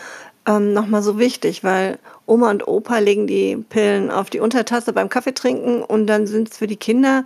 [0.47, 5.11] ähm, nochmal so wichtig, weil Oma und Opa legen die Pillen auf die Untertasse beim
[5.11, 7.25] Kaffee trinken und dann sind es für die Kinder,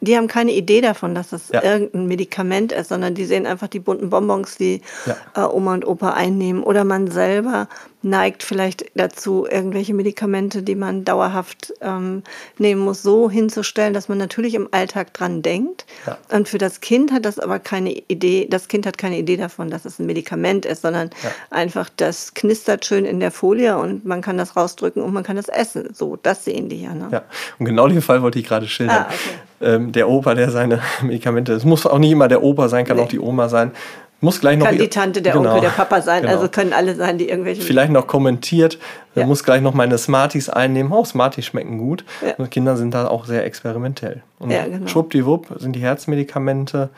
[0.00, 1.62] die haben keine Idee davon, dass das Ja.
[1.62, 5.16] irgendein Medikament ist, sondern die sehen einfach die bunten Bonbons, die Ja.
[5.36, 6.62] äh, Oma und Opa einnehmen.
[6.62, 7.68] Oder man selber
[8.00, 12.22] neigt vielleicht dazu, irgendwelche Medikamente, die man dauerhaft ähm,
[12.56, 15.84] nehmen muss, so hinzustellen, dass man natürlich im Alltag dran denkt.
[16.06, 16.16] Ja.
[16.30, 19.68] Und für das Kind hat das aber keine Idee, das Kind hat keine Idee davon,
[19.68, 21.10] dass es ein Medikament ist, sondern
[21.50, 25.34] einfach das knistert schön in der Folie und man kann das rausdrücken und man kann
[25.34, 25.88] das essen.
[25.92, 26.94] So, das sehen die ja.
[26.94, 27.08] Ne?
[27.10, 27.22] Ja,
[27.58, 28.98] und genau den Fall wollte ich gerade schildern.
[28.98, 29.38] Ah, okay.
[29.60, 32.96] Ähm, der Opa, der seine Medikamente, es muss auch nicht immer der Opa sein, kann
[32.96, 33.02] Nee.
[33.04, 33.72] auch die Oma sein,
[34.20, 36.34] muss gleich noch Kann die Tante, der Genau, Onkel, der Papa sein, genau.
[36.34, 37.62] also können alle sein, die irgendwelche.
[37.62, 38.76] Vielleicht noch kommentiert,
[39.14, 39.24] Ja.
[39.26, 40.90] muss gleich noch meine Smarties einnehmen.
[40.92, 42.04] Oh, Smarties schmecken gut.
[42.26, 42.34] Ja.
[42.36, 44.22] Und Kinder sind da auch sehr experimentell.
[44.40, 44.88] Und Ja, genau.
[44.88, 46.88] schwuppdiwupp sind die Herzmedikamente,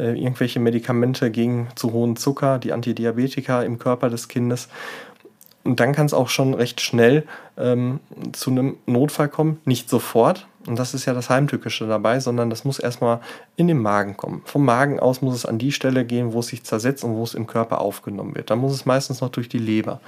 [0.00, 4.68] äh, irgendwelche Medikamente gegen zu hohen Zucker, die Antidiabetika im Körper des Kindes.
[5.62, 7.22] Und dann kann es auch schon recht schnell
[7.56, 8.00] ähm,
[8.32, 9.60] zu einem Notfall kommen.
[9.64, 10.46] Nicht sofort.
[10.66, 13.20] Und das ist ja das Heimtückische dabei, sondern das muss erstmal
[13.56, 14.42] in den Magen kommen.
[14.44, 17.22] Vom Magen aus muss es an die Stelle gehen, wo es sich zersetzt und wo
[17.22, 18.50] es im Körper aufgenommen wird.
[18.50, 20.00] Dann muss es meistens noch durch die Leber.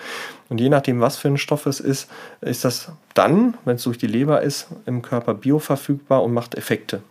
[0.48, 2.08] Und je nachdem, was für ein Stoff es ist,
[2.40, 7.02] ist das dann, wenn es durch die Leber ist, im Körper bioverfügbar und macht Effekte.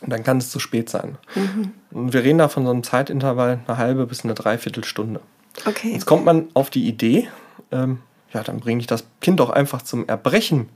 [0.00, 1.16] Und dann kann es zu spät sein.
[1.90, 5.20] Und wir reden da von so einem Zeitintervall, eine halbe bis eine Dreiviertelstunde.
[5.66, 5.92] okay.
[5.92, 7.28] Jetzt kommt man auf die Idee,
[7.72, 8.00] ähm,
[8.34, 10.68] ja, dann bringe ich das Kind doch einfach zum Erbrechen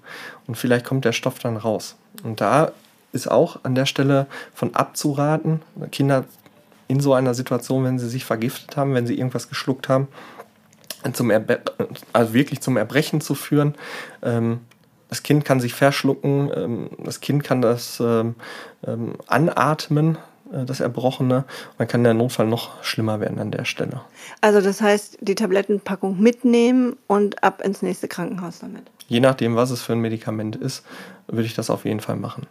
[0.47, 1.97] und vielleicht kommt der Stoff dann raus.
[2.23, 2.73] Und da
[3.13, 6.25] ist auch an der Stelle von abzuraten, Kinder
[6.87, 10.09] in so einer Situation, wenn sie sich vergiftet haben, wenn sie irgendwas geschluckt haben,
[11.13, 11.61] zum Erbe
[12.13, 13.75] also wirklich zum Erbrechen zu führen.
[14.23, 14.61] Ähm,
[15.09, 18.35] das Kind kann sich verschlucken, ähm, das Kind kann das ähm,
[18.87, 20.19] ähm, anatmen,
[20.51, 21.39] das Erbrochene.
[21.39, 21.45] Und
[21.79, 24.01] dann kann der Notfall noch schlimmer werden an der Stelle.
[24.41, 28.83] Also das heißt, die Tablettenpackung mitnehmen und ab ins nächste Krankenhaus damit.
[29.07, 30.85] Je nachdem, was es für ein Medikament ist,
[31.27, 32.47] würde ich das auf jeden Fall machen.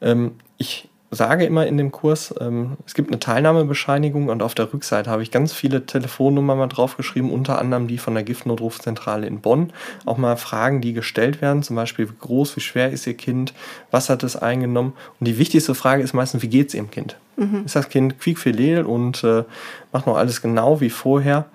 [0.00, 4.72] Ähm, ich sage immer in dem Kurs, ähm, es gibt eine Teilnahmebescheinigung und auf der
[4.72, 9.40] Rückseite habe ich ganz viele Telefonnummern mal draufgeschrieben, unter anderem die von der Giftnotrufzentrale in
[9.40, 9.72] Bonn.
[10.04, 13.54] Auch mal Fragen, die gestellt werden, zum Beispiel, wie groß, wie schwer ist Ihr Kind,
[13.90, 14.94] was hat es eingenommen?
[15.20, 17.16] Und die wichtigste Frage ist meistens, wie geht es Ihrem Kind?
[17.64, 19.44] Ist das Kind quiekfidel und äh,
[19.92, 21.46] macht noch alles genau wie vorher?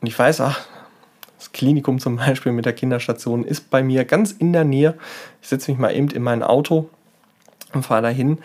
[0.00, 0.60] Und ich weiß, ach,
[1.38, 4.94] das Klinikum zum Beispiel mit der Kinderstation ist bei mir ganz in der Nähe.
[5.40, 6.90] Ich setze mich mal eben in mein Auto
[7.72, 8.38] und fahre dahin.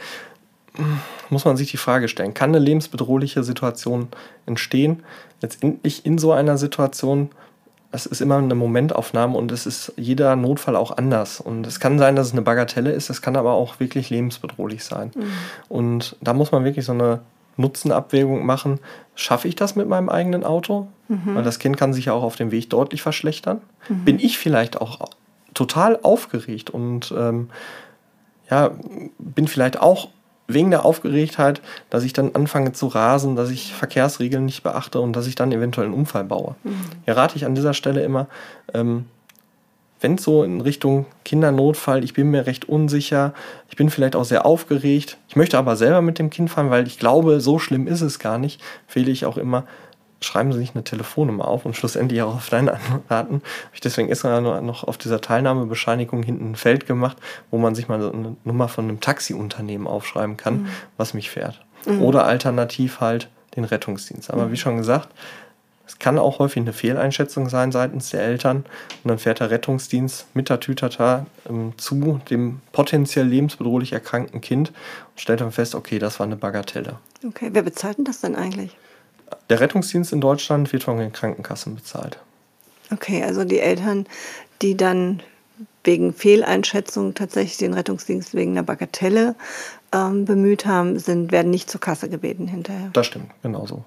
[1.29, 4.09] Muss man sich die Frage stellen, kann eine lebensbedrohliche Situation
[4.45, 5.03] entstehen?
[5.41, 7.29] Letztendlich in so einer Situation,
[7.91, 11.39] es ist immer eine Momentaufnahme und es ist jeder Notfall auch anders.
[11.39, 14.83] Und es kann sein, dass es eine Bagatelle ist, es kann aber auch wirklich lebensbedrohlich
[14.83, 15.11] sein.
[15.69, 17.21] Und da muss man wirklich so eine
[17.57, 18.79] Nutzenabwägung machen.
[19.15, 20.88] Schaffe ich das mit meinem eigenen Auto?
[21.35, 23.61] Weil das Kind kann sich ja auch auf dem Weg deutlich verschlechtern.
[24.03, 25.07] Bin ich vielleicht auch
[25.53, 27.49] total aufgeregt und ähm,
[28.49, 28.71] ja,
[29.19, 30.10] bin vielleicht auch
[30.47, 35.15] wegen der Aufgeregtheit, dass ich dann anfange zu rasen, dass ich Verkehrsregeln nicht beachte und
[35.15, 36.55] dass ich dann eventuell einen Unfall baue.
[37.05, 38.27] Hier rate ich an dieser Stelle immer,
[38.73, 39.05] ähm,
[40.01, 43.34] wenn es so in Richtung Kindernotfall, ich bin mir recht unsicher,
[43.69, 46.86] ich bin vielleicht auch sehr aufgeregt, ich möchte aber selber mit dem Kind fahren, weil
[46.86, 49.63] ich glaube, so schlimm ist es gar nicht, fehle ich auch immer,
[50.21, 53.36] schreiben Sie sich eine Telefonnummer auf und schlussendlich auch auf deine Anraten.
[53.36, 57.17] Habe ich deswegen extra nur noch auf dieser Teilnahmebescheinigung hinten ein Feld gemacht,
[57.51, 61.62] wo man sich mal eine Nummer von einem Taxiunternehmen aufschreiben kann, was mich fährt.
[61.99, 64.32] Oder alternativ halt den Rettungsdienst.
[64.32, 65.10] Aber wie schon gesagt,
[65.88, 68.65] es kann auch häufig eine Fehleinschätzung sein seitens der Eltern.
[69.04, 74.69] Und dann fährt der Rettungsdienst mit der Tütata ähm, zu dem potenziell lebensbedrohlich erkrankten Kind
[74.69, 76.97] und stellt dann fest, okay, das war eine Bagatelle.
[77.25, 78.75] Okay, wer bezahlt denn das denn eigentlich?
[79.49, 82.19] Der Rettungsdienst in Deutschland wird von den Krankenkassen bezahlt.
[82.91, 84.05] Okay, also die Eltern,
[84.61, 85.21] die dann
[85.83, 89.35] wegen Fehleinschätzung tatsächlich den Rettungsdienst wegen einer Bagatelle
[89.91, 92.89] ähm, bemüht haben, sind, werden nicht zur Kasse gebeten hinterher.
[92.93, 93.83] Das stimmt, genauso.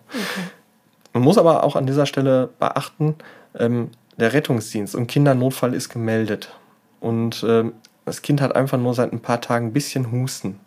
[1.13, 3.17] man muss aber auch an dieser Stelle beachten,
[3.59, 6.53] ähm, der Rettungsdienst und Kindernotfall ist gemeldet.
[7.01, 7.75] Und ähm,
[8.05, 10.59] das Kind hat einfach nur seit ein paar Tagen ein bisschen Husten.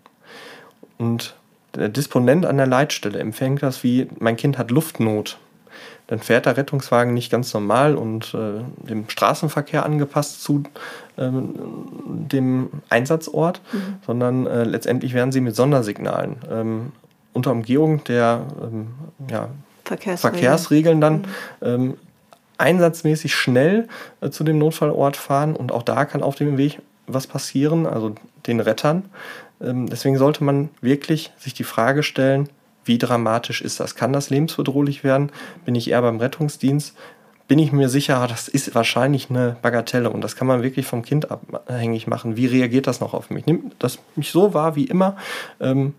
[0.98, 1.36] Und
[1.76, 5.38] der Disponent an der Leitstelle empfängt das wie, mein Kind hat Luftnot.
[6.08, 10.64] Dann fährt der Rettungswagen nicht ganz normal und äh, dem Straßenverkehr angepasst zu
[11.16, 13.80] äh, dem Einsatzort, mhm.
[14.06, 16.92] sondern äh, letztendlich werden sie mit Sondersignalen ähm,
[17.32, 18.88] unter Umgehung der ähm,
[19.30, 19.48] ja,
[19.86, 20.18] Verkehrsregeln.
[20.18, 21.26] Verkehrsregeln, dann mhm.
[21.62, 21.98] ähm,
[22.58, 23.88] einsatzmäßig schnell
[24.20, 28.16] äh, zu dem Notfallort fahren und auch da kann auf dem Weg was passieren, also
[28.48, 29.06] den Rettern.
[29.64, 32.50] Ähm, deswegen sollte man wirklich sich die Frage stellen,
[32.84, 33.96] wie dramatisch ist das?
[33.96, 35.32] Kann das lebensbedrohlich werden?
[35.66, 36.96] Bin ich eher beim Rettungsdienst?
[37.48, 41.04] Bin ich mir sicher, das ist wahrscheinlich eine Bagatelle und das kann man wirklich vom
[41.04, 42.38] Kind abhängig machen.
[42.38, 43.46] Wie reagiert das noch auf mich?
[43.46, 45.18] Nimmt das mich so wahr wie immer?
[45.60, 45.94] Ähm,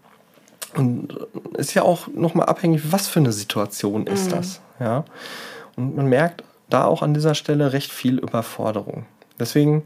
[0.75, 1.15] und
[1.55, 4.31] ist ja auch nochmal abhängig, was für eine Situation ist mhm.
[4.31, 4.61] das.
[4.81, 5.05] Ja?
[5.77, 9.05] Und man merkt da auch an dieser Stelle recht viel Überforderung.
[9.39, 9.83] Deswegen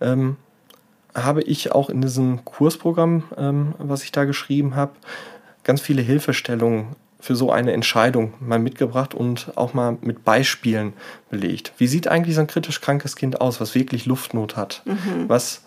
[0.00, 0.36] ähm,
[1.24, 4.92] habe ich auch in diesem Kursprogramm, ähm, was ich da geschrieben habe,
[5.64, 10.92] ganz viele Hilfestellungen für so eine Entscheidung mal mitgebracht und auch mal mit Beispielen
[11.30, 11.72] belegt.
[11.78, 15.28] Wie sieht eigentlich so ein kritisch krankes Kind aus, was wirklich Luftnot hat, mhm.
[15.28, 15.62] was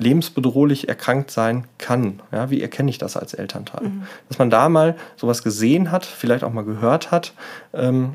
[0.00, 2.20] lebensbedrohlich erkrankt sein kann.
[2.32, 3.88] Ja, wie erkenne ich das als Elternteil?
[3.88, 4.02] Mhm.
[4.28, 7.34] Dass man da mal sowas gesehen hat, vielleicht auch mal gehört hat,
[7.74, 8.14] ähm,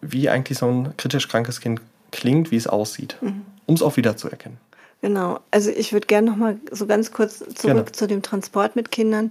[0.00, 1.80] wie eigentlich so ein kritisch krankes Kind
[2.12, 3.42] klingt, wie es aussieht, mhm.
[3.66, 4.58] um es auch wieder zu erkennen.
[5.02, 7.92] Genau, also ich würde gerne noch mal so ganz kurz zurück Gerne.
[7.92, 9.30] zu dem Transport mit Kindern.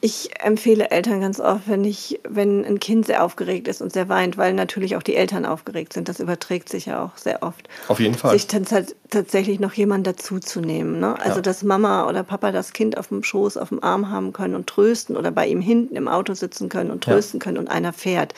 [0.00, 4.08] Ich empfehle Eltern ganz oft, wenn ich, wenn ein Kind sehr aufgeregt ist und sehr
[4.08, 7.68] weint, weil natürlich auch die Eltern aufgeregt sind, das überträgt sich ja auch sehr oft.
[7.88, 8.32] Auf jeden Fall.
[8.32, 8.64] Sich dann
[9.10, 11.00] tatsächlich noch jemand dazuzunehmen.
[11.00, 11.20] Ne?
[11.20, 11.42] Also, ja.
[11.42, 14.68] dass Mama oder Papa das Kind auf dem Schoß, auf dem Arm haben können und
[14.68, 17.44] trösten oder bei ihm hinten im Auto sitzen können und trösten ja.
[17.44, 18.34] können und einer fährt.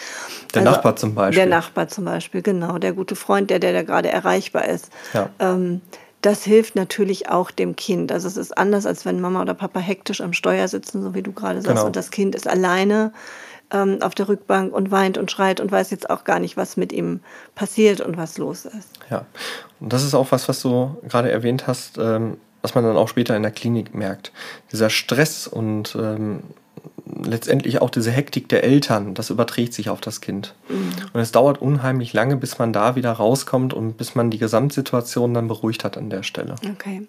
[0.54, 1.36] Der also, Nachbar zum Beispiel.
[1.36, 2.78] Der Nachbar zum Beispiel, genau.
[2.78, 4.90] Der gute Freund, der, der da gerade erreichbar ist.
[5.14, 5.30] Ja.
[5.38, 5.80] Ähm,
[6.22, 8.12] das hilft natürlich auch dem Kind.
[8.12, 11.22] Also es ist anders, als wenn Mama oder Papa hektisch am Steuer sitzen, so wie
[11.22, 11.86] du gerade sagst, genau.
[11.86, 13.12] und das Kind ist alleine
[13.72, 16.76] ähm, auf der Rückbank und weint und schreit und weiß jetzt auch gar nicht, was
[16.76, 17.20] mit ihm
[17.56, 18.88] passiert und was los ist.
[19.10, 19.26] Ja,
[19.80, 23.08] und das ist auch was, was du gerade erwähnt hast, ähm, was man dann auch
[23.08, 24.32] später in der Klinik merkt.
[24.70, 26.44] Dieser Stress und ähm,
[27.24, 30.54] letztendlich auch diese Hektik der Eltern, das überträgt sich auf das Kind.
[30.68, 30.92] Mhm.
[31.12, 35.34] Und es dauert unheimlich lange, bis man da wieder rauskommt und bis man die Gesamtsituation
[35.34, 36.54] dann beruhigt hat an der Stelle.
[36.72, 37.06] Okay.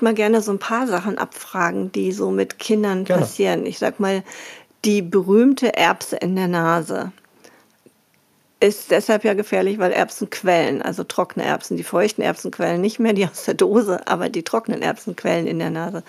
[0.00, 3.22] Dich mal gerne so ein paar Sachen abfragen, die so mit Kindern gerne.
[3.22, 3.66] passieren.
[3.66, 4.22] Ich sag mal,
[4.84, 7.12] die berühmte Erbse in der Nase
[8.60, 11.76] ist deshalb ja gefährlich, weil Erbsen quellen, also trockene Erbsen.
[11.76, 15.46] Die feuchten Erbsen quellen nicht mehr, die aus der Dose, aber die trockenen Erbsen quellen
[15.46, 16.02] in der Nase.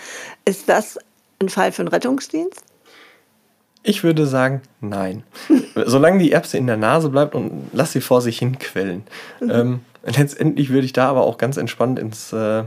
[0.44, 1.00] Ist das
[1.40, 2.64] ein Fall für einen Rettungsdienst?
[3.84, 5.24] Ich würde sagen, nein.
[5.86, 9.04] Solange die Erbse in der Nase bleibt und lass sie vor sich hin quellen.
[9.40, 9.50] Mhm.
[9.50, 12.64] Ähm, letztendlich würde ich da aber auch ganz entspannt ins äh,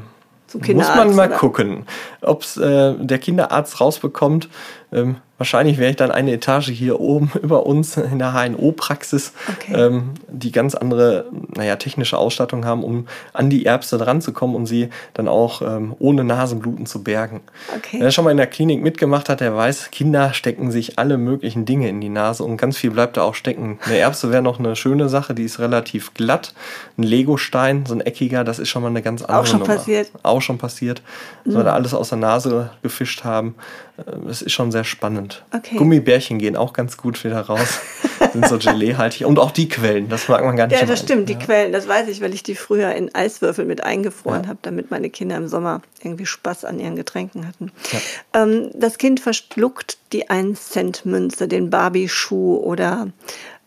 [0.55, 1.37] muss man mal oder?
[1.37, 1.87] gucken,
[2.21, 4.49] ob äh, der Kinderarzt rausbekommt,
[4.95, 9.75] ähm, Wahrscheinlich wäre ich dann eine Etage hier oben über uns in der HNO-Praxis, okay.
[9.75, 14.55] ähm, die ganz andere, naja, technische Ausstattung haben, um an die Erbse dran zu kommen
[14.55, 17.41] und sie dann auch ähm, ohne Nasenbluten zu bergen.
[17.77, 17.99] Okay.
[17.99, 21.65] Wer schon mal in der Klinik mitgemacht hat, der weiß, Kinder stecken sich alle möglichen
[21.65, 23.81] Dinge in die Nase und ganz viel bleibt da auch stecken.
[23.85, 26.55] Eine Erbse wäre noch eine schöne Sache, die ist relativ glatt.
[26.97, 29.75] Ein Legostein, so ein eckiger, das ist schon mal eine ganz andere Auch schon Nummer.
[29.75, 30.11] passiert.
[30.23, 31.03] Auch schon passiert.
[31.45, 31.51] Mhm.
[31.51, 33.57] So wir da alles aus der Nase gefischt haben.
[33.97, 35.45] Äh, das ist schon sehr spannend.
[35.53, 35.77] Okay.
[35.77, 37.81] Gummibärchen gehen auch ganz gut wieder raus.
[38.33, 39.25] Sind so Gelee-haltig.
[39.25, 40.81] Und auch die Quellen, das mag man gar nicht.
[40.81, 41.37] Ja, das stimmt, ja.
[41.37, 44.49] die Quellen, das weiß ich, weil ich die früher in Eiswürfel mit eingefroren ja.
[44.49, 47.71] habe, damit meine Kinder im Sommer irgendwie Spaß an ihren Getränken hatten.
[47.93, 48.43] Ja.
[48.43, 53.09] Ähm, das Kind verschluckt die 1-Cent-Münze, den Barbie-Schuh oder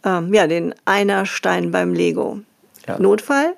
[0.04, 2.40] ähm, ja, den Einerstein beim Lego.
[3.00, 3.54] Notfall?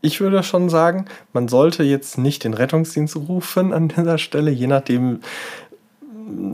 [0.00, 4.66] Ich würde schon sagen, man sollte jetzt nicht den Rettungsdienst rufen an dieser Stelle, je
[4.66, 5.20] nachdem,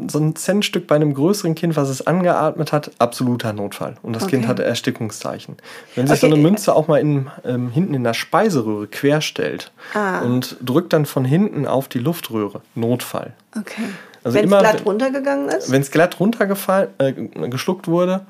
[0.08, 3.96] so ein Centstück bei einem größeren Kind, was es angeatmet hat, absoluter Notfall.
[4.02, 4.36] Und das okay.
[4.36, 5.56] Kind hatte Erstickungszeichen.
[5.94, 6.20] Wenn sich okay.
[6.20, 10.20] so eine Münze auch mal in, ähm, hinten in der Speiseröhre querstellt ah.
[10.20, 13.32] und drückt dann von hinten auf die Luftröhre, Notfall.
[13.56, 13.82] Okay.
[14.24, 15.70] Also wenn es glatt runtergegangen ist?
[15.70, 17.12] Wenn es glatt runtergefallen, äh,
[17.48, 18.26] geschluckt wurde,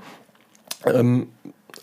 [0.86, 1.28] ähm,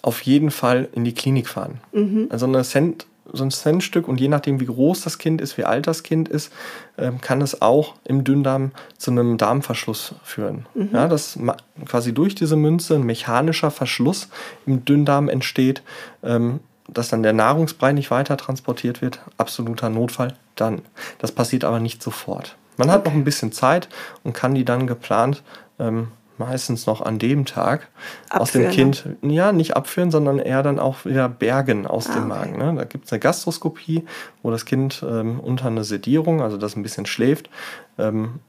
[0.02, 1.80] auf jeden Fall in die Klinik fahren.
[1.92, 2.28] Mhm.
[2.30, 5.66] Also eine Cent so ein Centstück und je nachdem, wie groß das Kind ist, wie
[5.66, 6.52] alt das Kind ist,
[6.98, 10.66] ähm, kann es auch im Dünndarm zu einem Darmverschluss führen.
[10.74, 10.90] Mhm.
[10.94, 11.38] Ja, dass
[11.86, 14.30] quasi durch diese Münze ein mechanischer Verschluss
[14.66, 15.82] im Dünndarm entsteht,
[16.24, 19.20] ähm, dass dann der Nahrungsbrei nicht weiter transportiert wird.
[19.38, 20.82] Absoluter Notfall dann.
[21.20, 22.56] Das passiert aber nicht sofort.
[22.78, 23.90] Man hat noch ein bisschen Zeit
[24.24, 25.44] und kann die dann geplant
[25.80, 27.90] ähm, meistens noch an dem Tag
[28.30, 32.14] abführen, aus dem Kind, ja, nicht abführen, sondern eher dann auch wieder bergen aus ah,
[32.16, 32.58] dem Magen.
[32.58, 32.74] Ne?
[32.76, 34.06] Da gibt es eine Gastroskopie,
[34.42, 37.50] wo das Kind ähm, unter eine Sedierung, also das ein bisschen schläft,
[37.98, 38.40] ähm,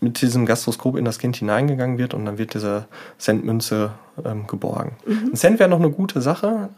[0.00, 2.86] mit diesem Gastroskop in das Kind hineingegangen wird und dann wird diese
[3.18, 3.92] Centmünze
[4.24, 4.96] ähm, geborgen.
[5.06, 5.30] Mhm.
[5.32, 6.68] Ein Cent wäre noch eine gute Sache,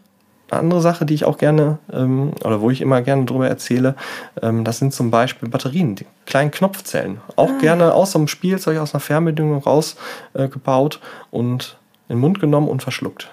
[0.49, 3.95] eine andere Sache, die ich auch gerne ähm, oder wo ich immer gerne drüber erzähle,
[4.41, 7.19] ähm, das sind zum Beispiel Batterien, die kleinen Knopfzellen.
[7.35, 7.57] Auch ah.
[7.59, 11.77] gerne aus einem Spielzeug, aus einer Fernbedienung rausgebaut äh, und
[12.09, 13.29] in den Mund genommen und verschluckt.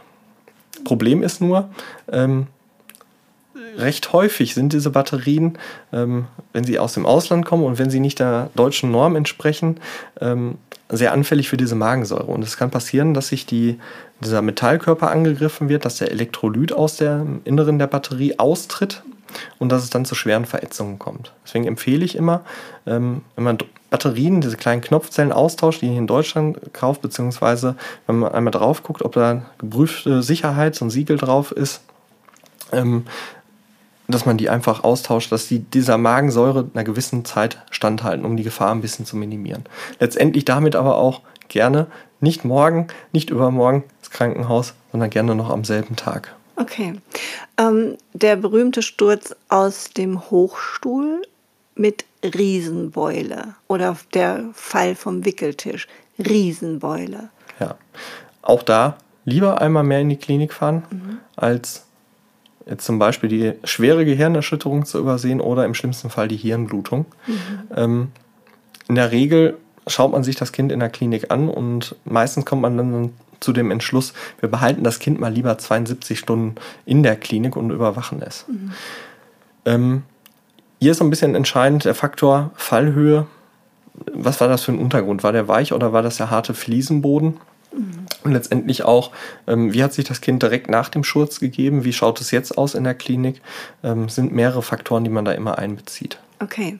[0.84, 1.68] Problem ist nur,
[2.10, 2.48] ähm,
[3.76, 5.58] recht häufig sind diese Batterien,
[5.92, 9.80] ähm, wenn sie aus dem Ausland kommen und wenn sie nicht der deutschen Norm entsprechen,
[10.20, 12.26] ähm, sehr anfällig für diese Magensäure.
[12.26, 13.78] Und es kann passieren, dass sich die,
[14.20, 19.02] dieser Metallkörper angegriffen wird, dass der Elektrolyt aus dem Inneren der Batterie austritt
[19.58, 21.32] und dass es dann zu schweren Verätzungen kommt.
[21.44, 22.44] Deswegen empfehle ich immer,
[22.86, 23.58] ähm, wenn man
[23.90, 28.82] Batterien, diese kleinen Knopfzellen austauscht, die ihr in Deutschland kauft, beziehungsweise wenn man einmal drauf
[28.82, 31.80] guckt, ob da geprüfte Sicherheits- und Siegel drauf ist,
[32.72, 33.04] ähm,
[34.08, 38.42] dass man die einfach austauscht, dass die dieser Magensäure einer gewissen Zeit standhalten, um die
[38.42, 39.64] Gefahr ein bisschen zu minimieren.
[39.98, 41.86] Letztendlich damit aber auch gerne
[42.20, 46.34] nicht morgen, nicht übermorgen ins Krankenhaus, sondern gerne noch am selben Tag.
[46.56, 46.94] Okay.
[47.58, 51.22] Ähm, der berühmte Sturz aus dem Hochstuhl
[51.74, 55.88] mit Riesenbeule oder der Fall vom Wickeltisch.
[56.18, 57.30] Riesenbeule.
[57.58, 57.76] Ja.
[58.42, 61.18] Auch da lieber einmal mehr in die Klinik fahren, mhm.
[61.36, 61.83] als
[62.66, 67.06] jetzt zum Beispiel die schwere Gehirnerschütterung zu übersehen oder im schlimmsten Fall die Hirnblutung.
[67.26, 67.34] Mhm.
[67.76, 68.08] Ähm,
[68.88, 72.62] in der Regel schaut man sich das Kind in der Klinik an und meistens kommt
[72.62, 76.54] man dann zu dem Entschluss, wir behalten das Kind mal lieber 72 Stunden
[76.86, 78.46] in der Klinik und überwachen es.
[78.48, 78.72] Mhm.
[79.66, 80.02] Ähm,
[80.80, 83.26] hier ist so ein bisschen entscheidend der Faktor Fallhöhe.
[84.12, 85.22] Was war das für ein Untergrund?
[85.22, 87.36] War der weich oder war das der harte Fliesenboden?
[88.24, 89.12] Und letztendlich auch,
[89.46, 91.84] ähm, wie hat sich das Kind direkt nach dem Schurz gegeben?
[91.84, 93.42] Wie schaut es jetzt aus in der Klinik?
[93.82, 96.18] Ähm, sind mehrere Faktoren, die man da immer einbezieht.
[96.40, 96.78] Okay.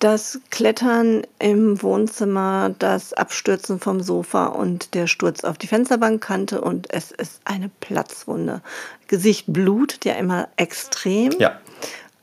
[0.00, 6.92] Das Klettern im Wohnzimmer, das Abstürzen vom Sofa und der Sturz auf die Fensterbankkante und
[6.92, 8.60] es ist eine Platzwunde.
[9.08, 11.32] Gesicht blutet ja immer extrem.
[11.38, 11.58] Ja.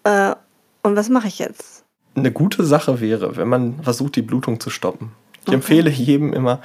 [0.03, 0.35] Äh,
[0.83, 1.83] und was mache ich jetzt?
[2.13, 5.13] Eine gute Sache wäre, wenn man versucht, die Blutung zu stoppen.
[5.41, 5.55] Ich okay.
[5.55, 6.61] empfehle jedem immer,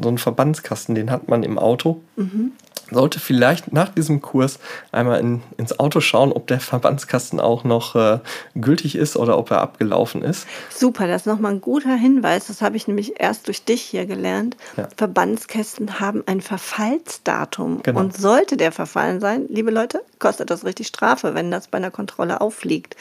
[0.00, 2.00] so einen Verbandskasten, den hat man im Auto.
[2.16, 2.52] Mhm.
[2.90, 4.58] Sollte vielleicht nach diesem Kurs
[4.90, 8.18] einmal in, ins Auto schauen, ob der Verbandskasten auch noch äh,
[8.54, 10.46] gültig ist oder ob er abgelaufen ist.
[10.68, 12.48] Super, das ist nochmal ein guter Hinweis.
[12.48, 14.58] Das habe ich nämlich erst durch dich hier gelernt.
[14.76, 14.88] Ja.
[14.94, 17.82] Verbandskästen haben ein Verfallsdatum.
[17.82, 17.98] Genau.
[17.98, 21.90] Und sollte der verfallen sein, liebe Leute, kostet das richtig Strafe, wenn das bei einer
[21.90, 22.96] Kontrolle auffliegt.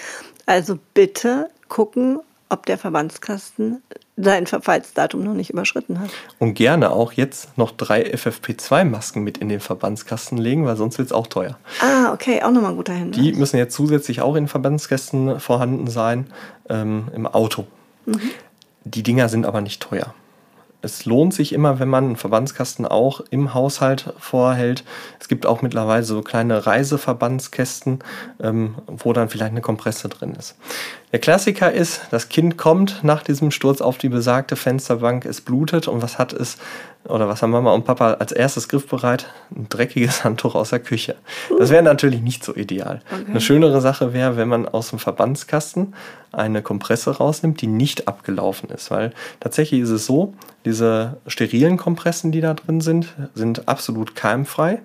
[0.46, 3.82] Also bitte gucken, ob der Verbandskasten
[4.18, 6.10] sein Verfallsdatum noch nicht überschritten hat.
[6.38, 11.08] Und gerne auch jetzt noch drei FFP2-Masken mit in den Verbandskasten legen, weil sonst wird
[11.08, 11.58] es auch teuer.
[11.82, 13.20] Ah, okay, auch nochmal ein guter Hinweis.
[13.20, 16.28] Die müssen jetzt zusätzlich auch in Verbandskästen vorhanden sein
[16.70, 17.66] ähm, im Auto.
[18.06, 18.20] Mhm.
[18.84, 20.14] Die Dinger sind aber nicht teuer
[20.82, 24.84] es lohnt sich immer, wenn man einen Verbandskasten auch im Haushalt vorhält.
[25.20, 28.00] Es gibt auch mittlerweile so kleine Reiseverbandskästen,
[28.42, 30.56] ähm, wo dann vielleicht eine Kompresse drin ist.
[31.12, 35.88] Der Klassiker ist, das Kind kommt nach diesem Sturz auf die besagte Fensterbank, es blutet
[35.88, 36.58] und was hat es,
[37.06, 39.28] oder was haben Mama und Papa als erstes griffbereit?
[39.56, 41.16] Ein dreckiges Handtuch aus der Küche.
[41.58, 43.02] Das wäre natürlich nicht so ideal.
[43.12, 43.26] Okay.
[43.30, 45.94] Eine schönere Sache wäre, wenn man aus dem Verbandskasten
[46.32, 50.34] eine Kompresse rausnimmt, die nicht abgelaufen ist, weil tatsächlich ist es so,
[50.66, 54.82] diese sterilen Kompressen, die da drin sind, sind absolut keimfrei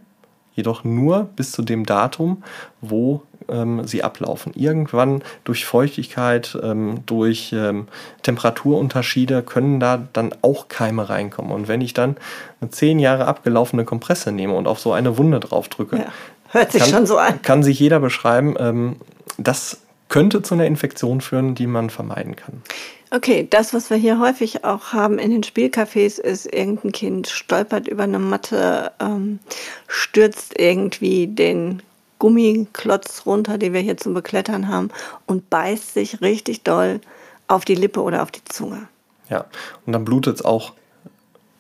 [0.57, 2.43] jedoch nur bis zu dem Datum,
[2.81, 4.53] wo ähm, sie ablaufen.
[4.55, 7.89] Irgendwann durch Feuchtigkeit, ähm, durch ähm,
[8.23, 11.53] Temperaturunterschiede können da dann auch Keime reinkommen.
[11.53, 12.17] Und wenn ich dann
[12.61, 16.07] eine zehn Jahre abgelaufene Kompresse nehme und auf so eine Wunde drauf drücke, ja,
[16.49, 17.43] hört sich kann, schon so an.
[17.43, 18.97] Kann sich jeder beschreiben, ähm,
[19.39, 22.63] das könnte zu einer Infektion führen, die man vermeiden kann.
[23.11, 27.87] Okay, das, was wir hier häufig auch haben in den Spielcafés, ist, irgendein Kind stolpert
[27.87, 29.39] über eine Matte, ähm,
[29.87, 31.83] stürzt irgendwie den
[32.19, 34.91] Gummiklotz runter, den wir hier zum Beklettern haben,
[35.27, 37.01] und beißt sich richtig doll
[37.49, 38.89] auf die Lippe oder auf die Zunge.
[39.29, 39.45] Ja,
[39.85, 40.73] und dann blutet es auch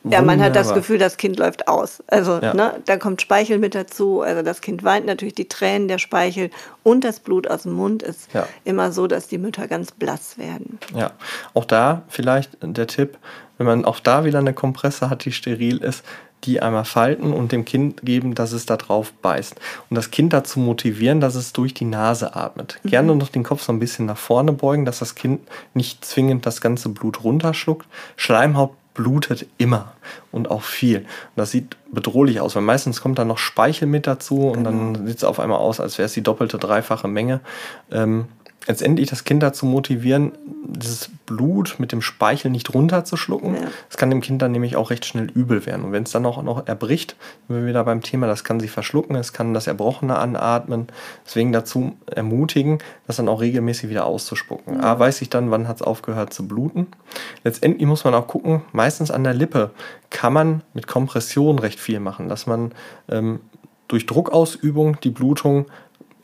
[0.04, 2.02] Ja, man hat das Gefühl, das Kind läuft aus.
[2.06, 2.54] Also ja.
[2.54, 4.20] ne, da kommt Speichel mit dazu.
[4.20, 6.50] Also das Kind weint natürlich die Tränen, der Speichel
[6.84, 8.46] und das Blut aus dem Mund ist ja.
[8.64, 10.78] immer so, dass die Mütter ganz blass werden.
[10.94, 11.12] Ja,
[11.54, 13.18] auch da vielleicht der Tipp,
[13.58, 16.04] wenn man auch da wieder eine Kompresse hat, die steril ist,
[16.46, 19.56] die einmal falten und dem Kind geben, dass es da drauf beißt.
[19.90, 22.78] Und das Kind dazu motivieren, dass es durch die Nase atmet.
[22.82, 22.88] Mhm.
[22.88, 25.40] Gerne noch den Kopf so ein bisschen nach vorne beugen, dass das Kind
[25.74, 27.86] nicht zwingend das ganze Blut runterschluckt.
[28.16, 29.92] Schleimhaut blutet immer
[30.32, 31.00] und auch viel.
[31.00, 34.70] Und das sieht bedrohlich aus, weil meistens kommt da noch Speichel mit dazu und genau.
[34.70, 37.40] dann sieht es auf einmal aus, als wäre es die doppelte, dreifache Menge.
[37.92, 38.26] Ähm,
[38.66, 40.32] letztendlich das Kind dazu motivieren,
[40.64, 43.54] dieses Blut mit dem Speichel nicht runterzuschlucken.
[43.54, 43.60] Ja.
[43.88, 45.84] Das kann dem Kind dann nämlich auch recht schnell übel werden.
[45.84, 48.70] Und wenn es dann auch noch erbricht, sind wir wieder beim Thema, das kann sich
[48.70, 50.88] verschlucken, es kann das Erbrochene anatmen.
[51.24, 54.76] Deswegen dazu ermutigen, das dann auch regelmäßig wieder auszuspucken.
[54.76, 54.80] Mhm.
[54.80, 56.88] A, weiß ich dann, wann hat es aufgehört zu bluten.
[57.44, 59.70] Letztendlich muss man auch gucken, meistens an der Lippe
[60.10, 62.72] kann man mit Kompression recht viel machen, dass man
[63.08, 63.40] ähm,
[63.88, 65.66] durch Druckausübung die Blutung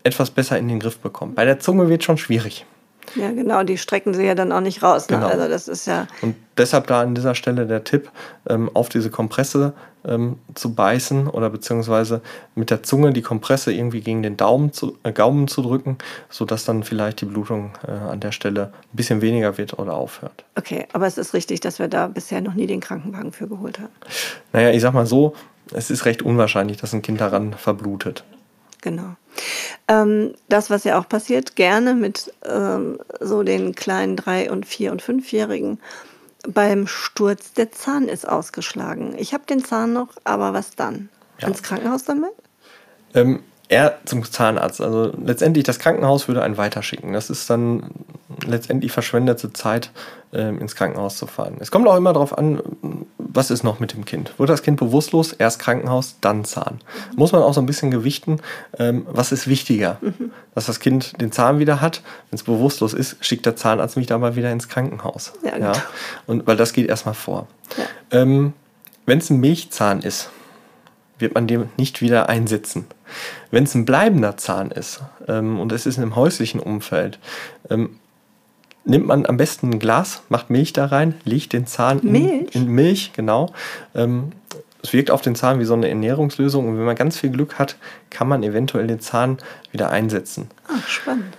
[0.04, 1.34] etwas besser in den Griff bekommen.
[1.34, 2.66] Bei der Zunge wird schon schwierig.
[3.14, 5.08] Ja, genau, die strecken sie ja dann auch nicht raus.
[5.08, 5.16] Ne?
[5.16, 5.28] Genau.
[5.28, 6.06] Also das ist ja.
[6.22, 8.10] Und deshalb da an dieser Stelle der Tipp,
[8.48, 9.74] ähm, auf diese Kompresse
[10.04, 12.22] ähm, zu beißen oder beziehungsweise
[12.54, 15.98] mit der Zunge die Kompresse irgendwie gegen den Daumen zu, äh, Gaumen zu drücken,
[16.30, 20.44] sodass dann vielleicht die Blutung äh, an der Stelle ein bisschen weniger wird oder aufhört.
[20.54, 23.78] Okay, aber es ist richtig, dass wir da bisher noch nie den Krankenwagen für geholt
[23.78, 23.92] haben.
[24.52, 25.34] Naja, ich sag mal so,
[25.72, 28.24] es ist recht unwahrscheinlich, dass ein Kind daran verblutet.
[28.80, 29.16] Genau.
[29.88, 34.92] Ähm, das, was ja auch passiert, gerne mit ähm, so den kleinen drei- und vier-
[34.92, 35.80] und fünfjährigen,
[36.48, 39.14] beim Sturz, der Zahn ist ausgeschlagen.
[39.16, 41.08] Ich habe den Zahn noch, aber was dann?
[41.40, 41.48] Ja.
[41.48, 42.32] Ins Krankenhaus damit?
[43.14, 44.80] Ähm, er zum Zahnarzt.
[44.80, 47.14] Also letztendlich das Krankenhaus würde einen weiterschicken.
[47.14, 47.84] Das ist dann
[48.44, 49.90] letztendlich verschwendete Zeit,
[50.34, 51.56] ähm, ins Krankenhaus zu fahren.
[51.58, 52.60] Es kommt auch immer darauf an,
[53.18, 54.38] was ist noch mit dem Kind.
[54.38, 56.80] Wird das Kind bewusstlos, erst Krankenhaus, dann Zahn.
[57.16, 58.40] Muss man auch so ein bisschen gewichten,
[58.78, 59.98] ähm, was ist wichtiger.
[60.02, 60.32] Mhm.
[60.54, 62.02] Dass das Kind den Zahn wieder hat.
[62.30, 65.32] Wenn es bewusstlos ist, schickt der Zahnarzt mich aber wieder ins Krankenhaus.
[65.42, 65.72] Ja, genau.
[65.72, 65.82] ja?
[66.26, 67.46] Und weil das geht erstmal vor.
[67.78, 68.20] Ja.
[68.20, 68.52] Ähm,
[69.06, 70.30] Wenn es ein Milchzahn ist,
[71.18, 72.86] wird man den nicht wieder einsetzen.
[73.50, 77.18] Wenn es ein bleibender Zahn ist ähm, und es ist in einem häuslichen Umfeld,
[77.70, 77.98] ähm,
[78.84, 82.54] nimmt man am besten ein Glas, macht Milch da rein, legt den Zahn in Milch,
[82.54, 83.52] in Milch genau.
[83.94, 84.32] Ähm,
[84.82, 87.58] es wirkt auf den Zahn wie so eine Ernährungslösung und wenn man ganz viel Glück
[87.58, 87.76] hat,
[88.10, 89.38] kann man eventuell den Zahn
[89.70, 90.50] wieder einsetzen.
[90.68, 91.36] Ach, spannend.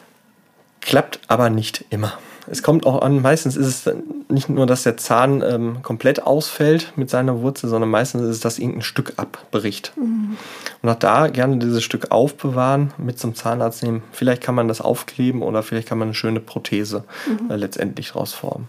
[0.80, 2.14] Klappt aber nicht immer
[2.48, 3.96] es kommt auch an, meistens ist es
[4.30, 8.40] nicht nur, dass der Zahn ähm, komplett ausfällt mit seiner Wurzel, sondern meistens ist es,
[8.42, 9.94] dass irgendein Stück abbricht.
[9.96, 10.38] Mhm.
[10.82, 14.04] Und auch da gerne dieses Stück aufbewahren, mit zum Zahnarzt nehmen.
[14.12, 17.52] Vielleicht kann man das aufkleben oder vielleicht kann man eine schöne Prothese mhm.
[17.52, 18.68] äh, letztendlich daraus formen.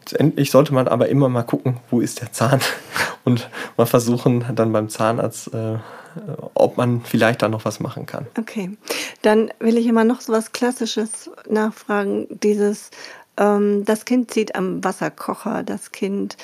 [0.00, 2.60] Letztendlich sollte man aber immer mal gucken, wo ist der Zahn
[3.24, 5.78] und mal versuchen, dann beim Zahnarzt äh,
[6.54, 8.26] ob man vielleicht da noch was machen kann.
[8.38, 8.76] Okay,
[9.22, 12.26] dann will ich immer noch so was Klassisches nachfragen.
[12.42, 12.90] Dieses,
[13.36, 16.36] ähm, das Kind zieht am Wasserkocher, das Kind,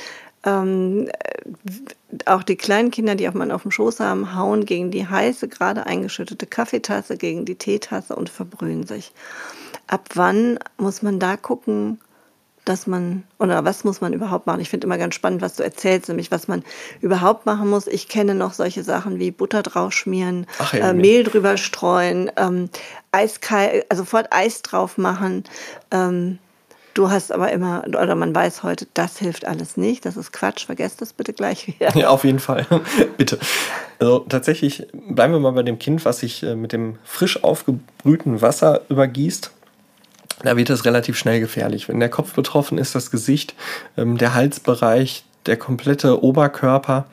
[0.45, 1.09] ähm,
[2.27, 5.49] auch die kleinen Kinder, die auch man auf dem Schoß haben, hauen gegen die heiße,
[5.49, 9.13] gerade eingeschüttete Kaffeetasse, gegen die Teetasse und verbrühen sich.
[9.87, 12.01] Ab wann muss man da gucken,
[12.65, 14.61] dass man, oder was muss man überhaupt machen?
[14.61, 16.63] Ich finde immer ganz spannend, was du erzählst, nämlich was man
[17.01, 17.87] überhaupt machen muss.
[17.87, 22.69] Ich kenne noch solche Sachen wie Butter drauf schmieren, Ach, äh, Mehl drüber streuen, ähm,
[23.11, 25.45] eiskalt, also sofort Eis drauf machen.
[25.91, 26.39] Ähm,
[26.95, 30.07] du hast aber immer, oder man weiß heute, das hilft alles nicht.
[30.07, 31.97] Das ist Quatsch, vergesst das bitte gleich wieder.
[31.97, 32.67] Ja, auf jeden Fall.
[33.17, 33.41] bitte.
[33.99, 38.41] Also tatsächlich bleiben wir mal bei dem Kind, was sich äh, mit dem frisch aufgebrühten
[38.41, 39.51] Wasser übergießt
[40.43, 41.89] da wird es relativ schnell gefährlich.
[41.89, 43.55] Wenn der Kopf betroffen ist, das Gesicht,
[43.97, 47.07] ähm, der Halsbereich, der komplette Oberkörper.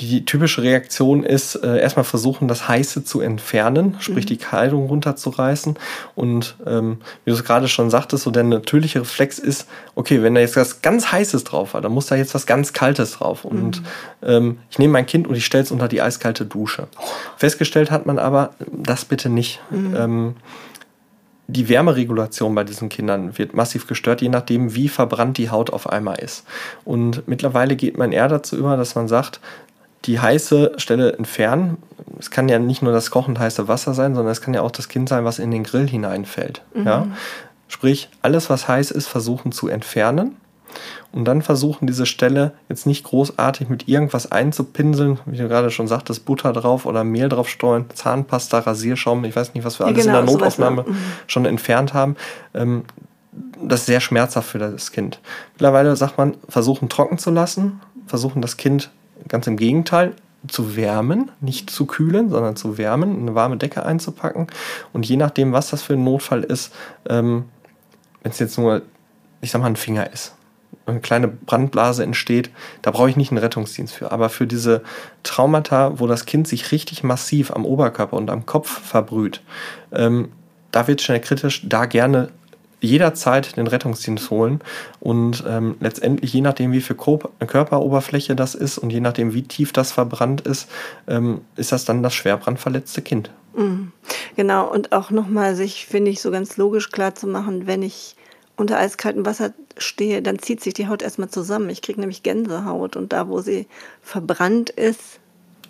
[0.00, 4.28] Die typische Reaktion ist, äh, erstmal versuchen, das Heiße zu entfernen, sprich mhm.
[4.28, 5.76] die Kleidung runterzureißen.
[6.16, 10.34] Und ähm, wie du es gerade schon sagtest, so der natürliche Reflex ist, okay, wenn
[10.34, 13.44] da jetzt was ganz Heißes drauf war, dann muss da jetzt was ganz Kaltes drauf.
[13.44, 13.86] Und mhm.
[14.22, 16.88] ähm, ich nehme mein Kind und ich stelle es unter die eiskalte Dusche.
[17.36, 19.60] Festgestellt hat man aber, das bitte nicht.
[19.70, 19.96] Mhm.
[19.96, 20.36] Ähm,
[21.46, 25.88] die Wärmeregulation bei diesen Kindern wird massiv gestört, je nachdem, wie verbrannt die Haut auf
[25.88, 26.44] einmal ist.
[26.84, 29.40] Und mittlerweile geht man eher dazu über, dass man sagt,
[30.04, 31.78] die heiße Stelle entfernen.
[32.18, 34.70] Es kann ja nicht nur das kochend heiße Wasser sein, sondern es kann ja auch
[34.70, 36.62] das Kind sein, was in den Grill hineinfällt.
[36.74, 36.86] Mhm.
[36.86, 37.06] Ja?
[37.68, 40.36] Sprich, alles, was heiß ist, versuchen zu entfernen
[41.14, 45.86] und dann versuchen, diese Stelle jetzt nicht großartig mit irgendwas einzupinseln, wie du gerade schon
[45.86, 50.04] sagtest, Butter drauf oder Mehl drauf streuen, Zahnpasta, Rasierschaum, ich weiß nicht, was wir alles
[50.04, 50.96] genau, in der genau, Notaufnahme mhm.
[51.28, 52.16] schon entfernt haben.
[53.62, 55.20] das ist sehr schmerzhaft für das Kind.
[55.52, 58.90] Mittlerweile sagt man, versuchen trocken zu lassen, versuchen das Kind
[59.28, 60.14] ganz im Gegenteil
[60.48, 64.48] zu wärmen, nicht zu kühlen, sondern zu wärmen, eine warme Decke einzupacken.
[64.92, 66.74] Und je nachdem, was das für ein Notfall ist,
[67.08, 67.44] ähm,
[68.22, 68.82] wenn es jetzt nur,
[69.40, 70.34] ich sag mal, ein Finger ist,
[70.86, 72.50] eine kleine Brandblase entsteht,
[72.82, 74.12] da brauche ich nicht einen Rettungsdienst für.
[74.12, 74.82] Aber für diese
[75.22, 79.42] Traumata, wo das Kind sich richtig massiv am Oberkörper und am Kopf verbrüht,
[79.92, 80.30] ähm,
[80.72, 82.30] da wird schnell kritisch, da gerne
[82.80, 84.60] jederzeit den Rettungsdienst holen
[85.00, 89.72] und ähm, letztendlich je nachdem, wie viel Körperoberfläche das ist und je nachdem, wie tief
[89.72, 90.68] das verbrannt ist,
[91.08, 93.30] ähm, ist das dann das schwer brandverletzte Kind.
[93.56, 93.92] Mhm.
[94.36, 98.16] Genau, und auch nochmal sich, finde ich, so ganz logisch klar zu machen, wenn ich
[98.56, 101.68] unter eiskaltem Wasser stehe, dann zieht sich die Haut erstmal zusammen.
[101.70, 103.66] Ich kriege nämlich Gänsehaut und da, wo sie
[104.02, 105.18] verbrannt ist,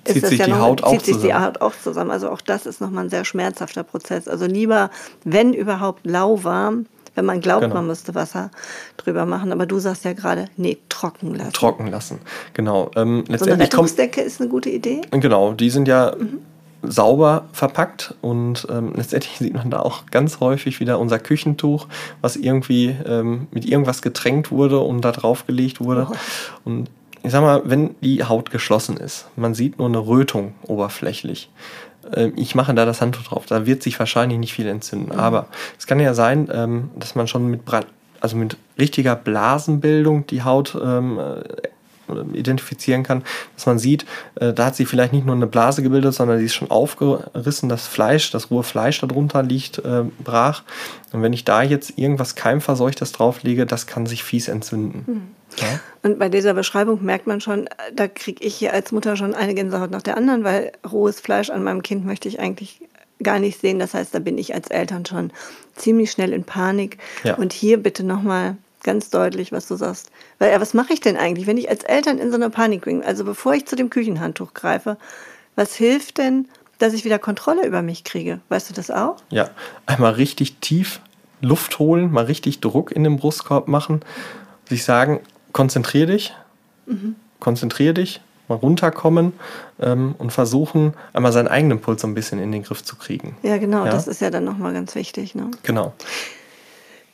[0.04, 1.22] zieht ist sich ja die noch, Haut zieht auch sich zusammen.
[1.22, 2.10] die Haut auch zusammen.
[2.10, 4.28] Also auch das ist nochmal ein sehr schmerzhafter Prozess.
[4.28, 4.90] Also lieber,
[5.24, 7.74] wenn überhaupt, lauwarm, wenn man glaubt, Genau.
[7.76, 8.50] man müsste Wasser
[8.96, 9.52] drüber machen.
[9.52, 11.52] Aber du sagst ja gerade, nee, trocken lassen.
[11.52, 12.18] Trocken lassen.
[12.54, 12.90] Genau.
[12.96, 15.00] Ähm, so eine letztendlich kommt, Rettungsdecke ist eine gute Idee.
[15.12, 16.14] Genau, die sind ja
[16.86, 21.86] sauber verpackt und ähm, letztendlich sieht man da auch ganz häufig wieder unser Küchentuch,
[22.20, 26.08] was irgendwie ähm, mit irgendwas getränkt wurde und da draufgelegt wurde.
[26.64, 26.88] Und
[27.22, 31.50] ich sag mal, wenn die Haut geschlossen ist, man sieht nur eine Rötung oberflächlich.
[32.12, 35.12] Ähm, ich mache da das Handtuch drauf, da wird sich wahrscheinlich nicht viel entzünden.
[35.12, 35.46] Aber
[35.78, 37.86] es kann ja sein, ähm, dass man schon mit Brand,
[38.20, 41.42] also mit richtiger Blasenbildung die Haut ähm, äh,
[42.32, 43.22] identifizieren kann,
[43.54, 44.06] dass man sieht,
[44.36, 47.68] äh, da hat sie vielleicht nicht nur eine Blase gebildet, sondern sie ist schon aufgerissen,
[47.68, 50.62] das Fleisch, das rohe Fleisch darunter liegt äh, brach.
[51.12, 55.34] Und wenn ich da jetzt irgendwas Keimverseuchtes drauflege, das kann sich fies entzünden.
[55.58, 55.80] Ja?
[56.02, 59.54] Und bei dieser Beschreibung merkt man schon, da kriege ich hier als Mutter schon eine
[59.54, 62.80] Gänsehaut nach der anderen, weil rohes Fleisch an meinem Kind möchte ich eigentlich
[63.22, 63.78] gar nicht sehen.
[63.78, 65.32] Das heißt, da bin ich als Eltern schon
[65.76, 66.98] ziemlich schnell in Panik.
[67.22, 67.34] Ja.
[67.34, 70.10] Und hier bitte nochmal ganz deutlich, was du sagst.
[70.38, 72.84] Weil, ja, was mache ich denn eigentlich, wenn ich als Eltern in so einer Panik
[72.84, 73.02] bin?
[73.02, 74.96] Also bevor ich zu dem Küchenhandtuch greife,
[75.56, 76.46] was hilft denn,
[76.78, 78.40] dass ich wieder Kontrolle über mich kriege?
[78.48, 79.16] Weißt du das auch?
[79.30, 79.50] Ja,
[79.86, 81.00] einmal richtig tief
[81.40, 84.00] Luft holen, mal richtig Druck in den Brustkorb machen,
[84.68, 85.20] sich sagen,
[85.52, 86.34] konzentrier dich,
[87.40, 89.32] konzentrier dich, mal runterkommen
[89.80, 93.36] ähm, und versuchen, einmal seinen eigenen Puls so ein bisschen in den Griff zu kriegen.
[93.42, 93.84] Ja, genau.
[93.84, 93.92] Ja.
[93.92, 95.34] Das ist ja dann nochmal ganz wichtig.
[95.34, 95.50] Ne?
[95.62, 95.94] Genau.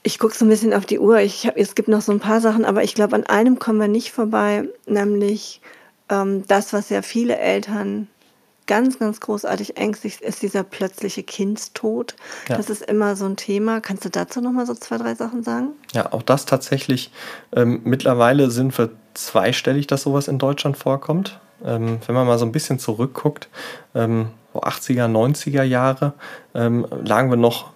[0.03, 1.19] Ich gucke so ein bisschen auf die Uhr.
[1.19, 3.79] Ich hab, es gibt noch so ein paar Sachen, aber ich glaube, an einem kommen
[3.79, 5.61] wir nicht vorbei, nämlich
[6.09, 8.09] ähm, das, was ja viele Eltern
[8.71, 12.15] ganz, ganz großartig ängstigt, ist dieser plötzliche Kindstod.
[12.49, 12.57] Ja.
[12.57, 13.81] Das ist immer so ein Thema.
[13.81, 15.71] Kannst du dazu noch mal so zwei, drei Sachen sagen?
[15.93, 17.11] Ja, auch das tatsächlich.
[17.53, 21.41] Ähm, mittlerweile sind wir zweistellig, dass sowas in Deutschland vorkommt.
[21.65, 23.49] Ähm, wenn man mal so ein bisschen zurückguckt,
[23.97, 26.13] ähm, so 80er, 90er Jahre,
[26.55, 27.73] ähm, lagen wir noch,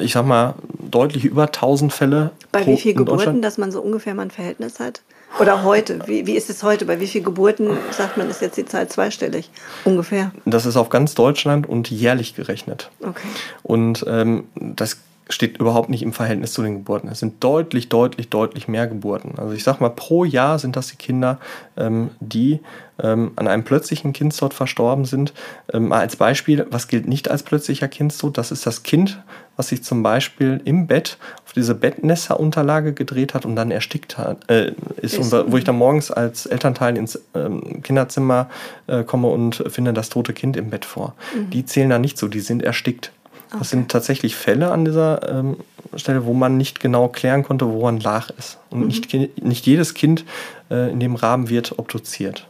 [0.00, 0.54] ich sag mal,
[0.90, 2.30] deutlich über 1000 Fälle.
[2.52, 5.02] Bei wie viel in Geburten, dass man so ungefähr mal ein Verhältnis hat?
[5.40, 5.98] Oder heute?
[6.06, 6.84] Wie, wie ist es heute?
[6.84, 9.50] Bei wie viel Geburten sagt man, ist jetzt die Zahl zweistellig?
[9.84, 10.30] Ungefähr.
[10.44, 12.90] Das ist auf ganz Deutschland und jährlich gerechnet.
[13.00, 13.26] Okay.
[13.62, 14.98] Und ähm, das
[15.28, 17.08] steht überhaupt nicht im Verhältnis zu den Geburten.
[17.08, 19.38] Es sind deutlich, deutlich, deutlich mehr Geburten.
[19.38, 21.38] Also ich sag mal, pro Jahr sind das die Kinder,
[21.76, 22.60] ähm, die
[23.02, 25.32] ähm, an einem plötzlichen Kindstod verstorben sind.
[25.72, 28.36] Ähm, als Beispiel, was gilt nicht als plötzlicher Kindstod?
[28.36, 29.22] Das ist das Kind,
[29.56, 31.16] was sich zum Beispiel im Bett
[31.46, 35.14] auf diese Bettnässerunterlage gedreht hat und dann erstickt hat, äh, ist.
[35.14, 35.32] Ist.
[35.32, 38.50] Und wo ich dann morgens als Elternteil ins ähm, Kinderzimmer
[38.88, 41.14] äh, komme und finde das tote Kind im Bett vor.
[41.52, 43.10] Die zählen da nicht so, die sind erstickt.
[43.58, 45.56] Das sind tatsächlich Fälle an dieser ähm,
[45.96, 48.58] Stelle, wo man nicht genau klären konnte, woran lag es.
[48.70, 50.24] Und nicht, ki- nicht jedes Kind
[50.70, 52.46] äh, in dem Rahmen wird obduziert.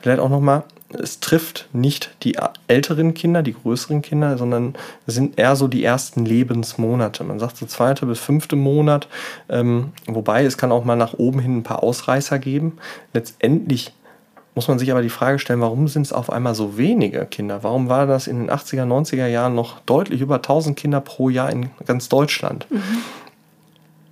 [0.00, 2.36] Vielleicht auch nochmal, es trifft nicht die
[2.68, 4.74] älteren Kinder, die größeren Kinder, sondern
[5.06, 7.24] es sind eher so die ersten Lebensmonate.
[7.24, 9.08] Man sagt so zweite bis fünfte Monat,
[9.48, 12.78] ähm, wobei es kann auch mal nach oben hin ein paar Ausreißer geben.
[13.12, 13.92] Letztendlich
[14.56, 17.62] muss man sich aber die Frage stellen, warum sind es auf einmal so wenige Kinder?
[17.62, 21.50] Warum war das in den 80er, 90er Jahren noch deutlich über 1000 Kinder pro Jahr
[21.52, 22.66] in ganz Deutschland?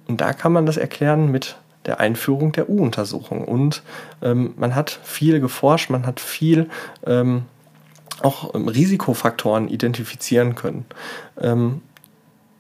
[0.06, 3.44] Und da kann man das erklären mit der Einführung der U-Untersuchung.
[3.44, 3.82] Und
[4.22, 6.68] ähm, man hat viel geforscht, man hat viel
[7.06, 7.44] ähm,
[8.22, 10.84] auch ähm, Risikofaktoren identifizieren können,
[11.40, 11.80] ähm,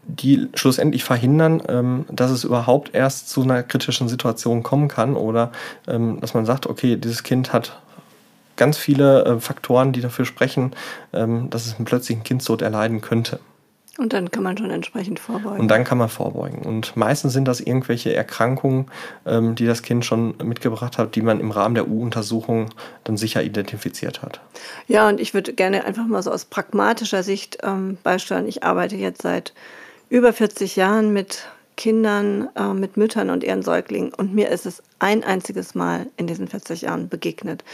[0.06, 5.52] die schlussendlich verhindern, ähm, dass es überhaupt erst zu einer kritischen Situation kommen kann oder
[5.88, 7.80] ähm, dass man sagt, okay, dieses Kind hat
[8.56, 10.72] ganz viele äh, Faktoren, die dafür sprechen,
[11.12, 13.40] ähm, dass es einen plötzlichen Kindstod erleiden könnte.
[13.96, 15.60] Und dann kann man schon entsprechend vorbeugen.
[15.60, 16.62] Und dann kann man vorbeugen.
[16.62, 18.86] Und meistens sind das irgendwelche Erkrankungen,
[19.24, 22.70] ähm, die das Kind schon mitgebracht hat, die man im Rahmen der U-Untersuchung
[23.04, 24.40] dann sicher identifiziert hat.
[24.88, 28.48] Ja, und ich würde gerne einfach mal so aus pragmatischer Sicht ähm, beisteuern.
[28.48, 29.52] Ich arbeite jetzt seit
[30.14, 31.42] über 40 Jahren mit
[31.76, 34.14] Kindern, äh, mit Müttern und ihren Säuglingen.
[34.14, 37.64] Und mir ist es ein einziges Mal in diesen 40 Jahren begegnet.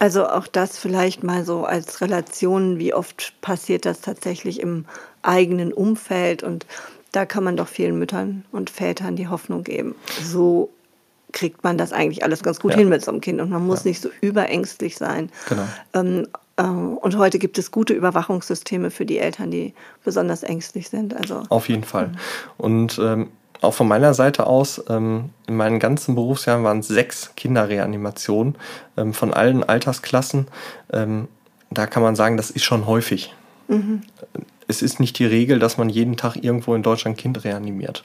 [0.00, 4.86] Also auch das vielleicht mal so als Relation, wie oft passiert das tatsächlich im
[5.22, 6.42] eigenen Umfeld.
[6.42, 6.66] Und
[7.12, 9.94] da kann man doch vielen Müttern und Vätern die Hoffnung geben.
[10.20, 10.70] So
[11.30, 12.78] kriegt man das eigentlich alles ganz gut Ja.
[12.78, 13.90] hin mit so einem Kind und man muss Ja.
[13.90, 15.30] nicht so überängstlich sein.
[15.48, 15.68] Genau.
[15.94, 19.74] Ähm, äh, und heute gibt es gute Überwachungssysteme für die Eltern, die
[20.04, 21.14] besonders ängstlich sind.
[21.14, 22.12] Also Auf jeden Fall.
[22.56, 23.28] Und ähm,
[23.60, 28.56] auch von meiner Seite aus, ähm, in meinen ganzen Berufsjahren waren es sechs Kinderreanimationen
[28.96, 30.46] ähm, von allen Altersklassen.
[30.92, 31.28] Ähm,
[31.70, 33.34] da kann man sagen, das ist schon häufig.
[34.66, 38.04] Es ist nicht die Regel, dass man jeden Tag irgendwo in Deutschland ein Kind reanimiert,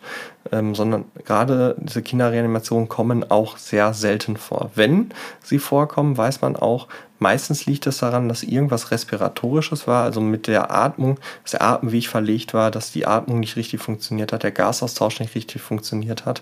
[0.52, 4.72] ähm, sondern gerade diese Kinderreanimationen kommen auch sehr selten vor.
[4.76, 5.10] Wenn
[5.44, 6.88] sie vorkommen, weiß man auch,
[7.18, 12.08] meistens liegt es daran, dass irgendwas Respiratorisches war, also mit der Atmung, dass der Atemweg
[12.08, 16.42] verlegt war, dass die Atmung nicht richtig funktioniert hat, der Gasaustausch nicht richtig funktioniert hat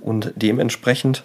[0.00, 1.24] und dementsprechend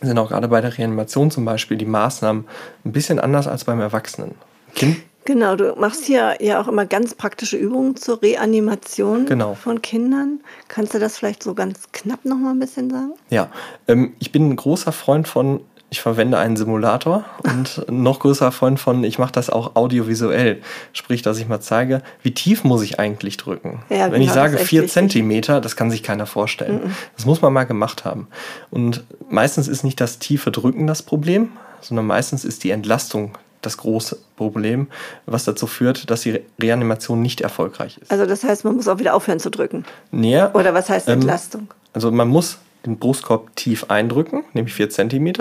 [0.00, 2.44] sind auch gerade bei der Reanimation zum Beispiel die Maßnahmen
[2.84, 4.34] ein bisschen anders als beim Erwachsenen.
[4.74, 9.54] Kind Genau, du machst hier ja auch immer ganz praktische Übungen zur Reanimation Genau.
[9.54, 10.40] von Kindern.
[10.68, 13.12] Kannst du das vielleicht so ganz knapp noch mal ein bisschen sagen?
[13.30, 13.48] Ja,
[13.88, 15.60] ähm, ich bin ein großer Freund von,
[15.90, 20.60] ich verwende einen Simulator und noch größerer Freund von, ich mache das auch audiovisuell.
[20.92, 23.82] Sprich, dass ich mal zeige, wie tief muss ich eigentlich drücken.
[23.88, 24.88] Ja, Wenn ich genau, sage ist echt vier.
[24.88, 26.94] Zentimeter, das kann sich keiner vorstellen.
[27.16, 28.28] Das muss man mal gemacht haben.
[28.70, 31.48] Und meistens ist nicht das tiefe Drücken das Problem,
[31.80, 33.32] sondern meistens ist die Entlastung
[33.66, 34.88] das große Problem,
[35.26, 38.10] was dazu führt, dass die Re Reanimation nicht erfolgreich ist.
[38.10, 39.84] Also das heißt, man muss auch wieder aufhören zu drücken.
[40.10, 41.68] Näher, Oder was heißt Ähm, Entlastung?
[41.92, 45.32] also man muss den Brustkorb tief eindrücken, nämlich 4 cm,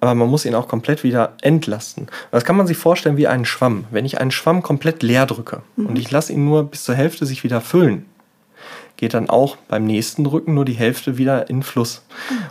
[0.00, 2.08] aber man muss ihn auch komplett wieder entlasten.
[2.30, 3.84] Das kann man sich vorstellen wie einen Schwamm.
[3.90, 7.24] Wenn ich einen Schwamm komplett leer drücke und ich lasse ihn nur bis zur Hälfte
[7.24, 8.04] sich wieder füllen,
[8.96, 12.02] geht dann auch beim nächsten Drücken nur die Hälfte wieder in Fluss.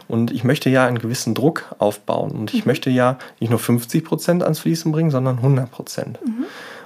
[0.07, 4.03] Und ich möchte ja einen gewissen Druck aufbauen und ich möchte ja nicht nur 50
[4.03, 6.19] Prozent ans Fließen bringen, sondern 100 Prozent.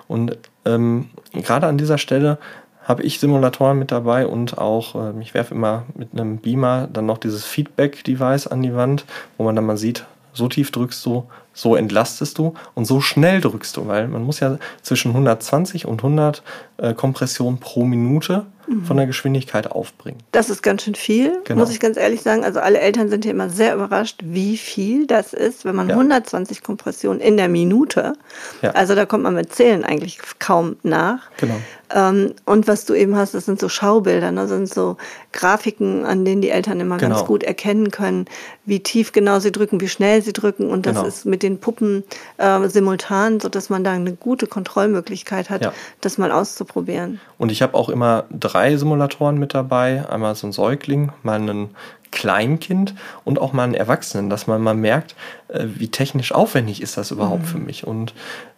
[0.07, 2.37] Und ähm, gerade an dieser Stelle
[2.83, 7.05] habe ich Simulatoren mit dabei und auch, ähm, ich werfe immer mit einem Beamer dann
[7.05, 9.05] noch dieses Feedback-Device an die Wand,
[9.37, 13.41] wo man dann mal sieht, so tief drückst du, so entlastest du und so schnell
[13.41, 16.43] drückst du, weil man muss ja zwischen 120 und 100
[16.77, 18.45] äh, Kompressionen pro Minute
[18.85, 20.19] von der Geschwindigkeit aufbringen.
[20.31, 21.59] Das ist ganz schön viel, Genau.
[21.61, 22.43] muss ich ganz ehrlich sagen.
[22.43, 25.95] Also alle Eltern sind hier immer sehr überrascht, wie viel das ist, wenn man Ja.
[25.95, 28.13] 120 Kompressionen in der Minute,
[28.61, 28.71] Ja.
[28.71, 31.19] also da kommt man mit Zählen eigentlich kaum nach.
[31.37, 31.55] Genau.
[31.95, 34.41] Ähm, und was du eben hast, das sind so Schaubilder, ne?
[34.41, 34.97] das sind so
[35.31, 37.25] Grafiken, an denen die Eltern immer ganz Genau.
[37.27, 38.25] gut erkennen können,
[38.65, 40.69] wie tief genau sie drücken, wie schnell sie drücken.
[40.69, 41.07] Und das Genau.
[41.07, 42.03] ist mit den Puppen
[42.37, 45.73] äh, simultan, sodass man da eine gute Kontrollmöglichkeit hat, Ja.
[46.01, 47.21] das mal auszuprobieren.
[47.37, 50.07] Und ich habe auch immer drei Simulatoren mit dabei.
[50.09, 51.69] Einmal so ein Säugling, mal ein
[52.11, 55.15] Kleinkind und auch mal einen Erwachsenen, dass man mal merkt,
[55.49, 57.85] äh, wie technisch aufwendig ist das überhaupt für mich.
[57.85, 58.13] Und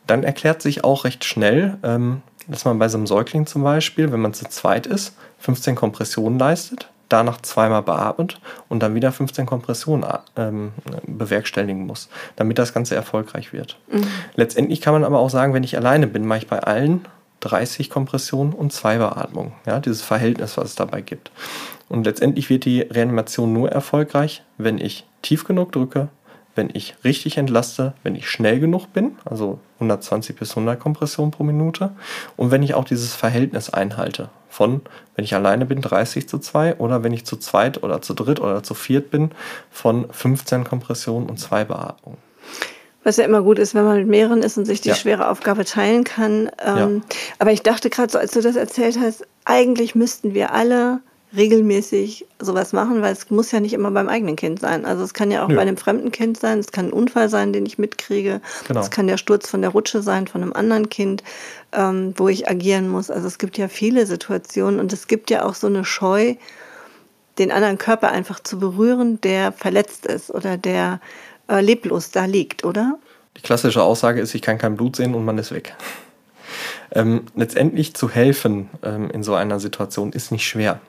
[0.07, 4.11] dann erklärt sich auch recht schnell, ähm, dass man bei so einem Säugling zum Beispiel,
[4.11, 8.39] wenn man zu zweit ist, 15 Kompressionen leistet, danach zweimal beatmet
[8.69, 10.71] und dann wieder 15 Kompressionen ähm,
[11.05, 13.77] bewerkstelligen muss, damit das Ganze erfolgreich wird.
[14.35, 17.05] Letztendlich kann man aber auch sagen, wenn ich alleine bin, mache ich bei allen
[17.41, 19.53] 30 Kompressionen und zwei Beatmungen.
[19.65, 21.31] Ja, dieses Verhältnis, was es dabei gibt.
[21.87, 26.09] Und letztendlich wird die Reanimation nur erfolgreich, wenn ich tief genug drücke,
[26.55, 31.43] wenn ich richtig entlaste, wenn ich schnell genug bin, also 120 bis 100 Kompressionen pro
[31.43, 31.91] Minute
[32.35, 34.81] und wenn ich auch dieses Verhältnis einhalte von,
[35.15, 38.41] wenn ich alleine bin, 30 zu 2 oder wenn ich zu zweit oder zu dritt
[38.41, 39.31] oder zu viert bin,
[39.71, 42.17] von 15 Kompressionen und zwei Beatmungen.
[43.03, 44.95] Was ja immer gut ist, wenn man mit mehreren ist und sich die Ja.
[44.95, 46.49] schwere Aufgabe teilen kann.
[46.65, 47.01] Ähm,
[47.39, 50.99] Aber ich dachte gerade so, als du das erzählt hast, eigentlich müssten wir alle
[51.35, 54.85] regelmäßig sowas machen, weil es muss ja nicht immer beim eigenen Kind sein.
[54.85, 55.55] Also es kann ja auch Nö.
[55.55, 58.79] bei einem fremden Kind sein, es kann ein Unfall sein, den ich mitkriege, Genau.
[58.79, 61.23] es kann der Sturz von der Rutsche sein von einem anderen Kind,
[61.71, 63.11] ähm, wo ich agieren muss.
[63.11, 66.35] Also es gibt ja viele Situationen und es gibt ja auch so eine Scheu,
[67.37, 70.99] den anderen Körper einfach zu berühren, der verletzt ist oder der
[71.49, 72.97] äh, leblos da liegt, oder?
[73.37, 75.75] Die klassische Aussage ist, ich kann kein Blut sehen und man ist weg.
[76.91, 80.79] Ähm, letztendlich zu helfen ähm, in so einer Situation ist nicht schwer.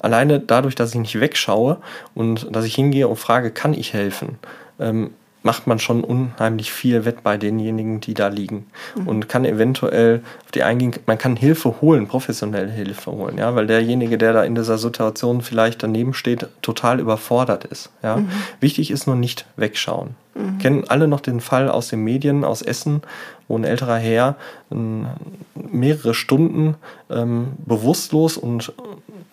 [0.00, 1.78] Alleine dadurch, dass ich nicht wegschaue
[2.14, 4.38] und dass ich hingehe und frage, kann ich helfen,
[4.80, 5.10] ähm,
[5.44, 8.66] macht man schon unheimlich viel wett bei denjenigen, die da liegen.
[9.04, 13.66] Und kann eventuell auf die eingehen, man kann Hilfe holen, professionelle Hilfe holen, ja, weil
[13.66, 17.90] derjenige, der da in dieser Situation vielleicht daneben steht, total überfordert ist.
[18.02, 18.20] Ja.
[18.60, 20.16] Wichtig ist nur nicht wegschauen.
[20.60, 23.02] Kennen alle noch den Fall aus den Medien, aus Essen,
[23.46, 24.36] wo ein älterer Herr
[24.72, 25.06] ähm,
[25.54, 26.74] mehrere Stunden
[27.10, 28.72] ähm, bewusstlos und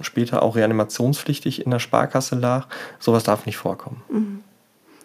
[0.02, 2.68] später auch reanimationspflichtig in der Sparkasse lag.
[3.00, 4.04] Sowas darf nicht vorkommen.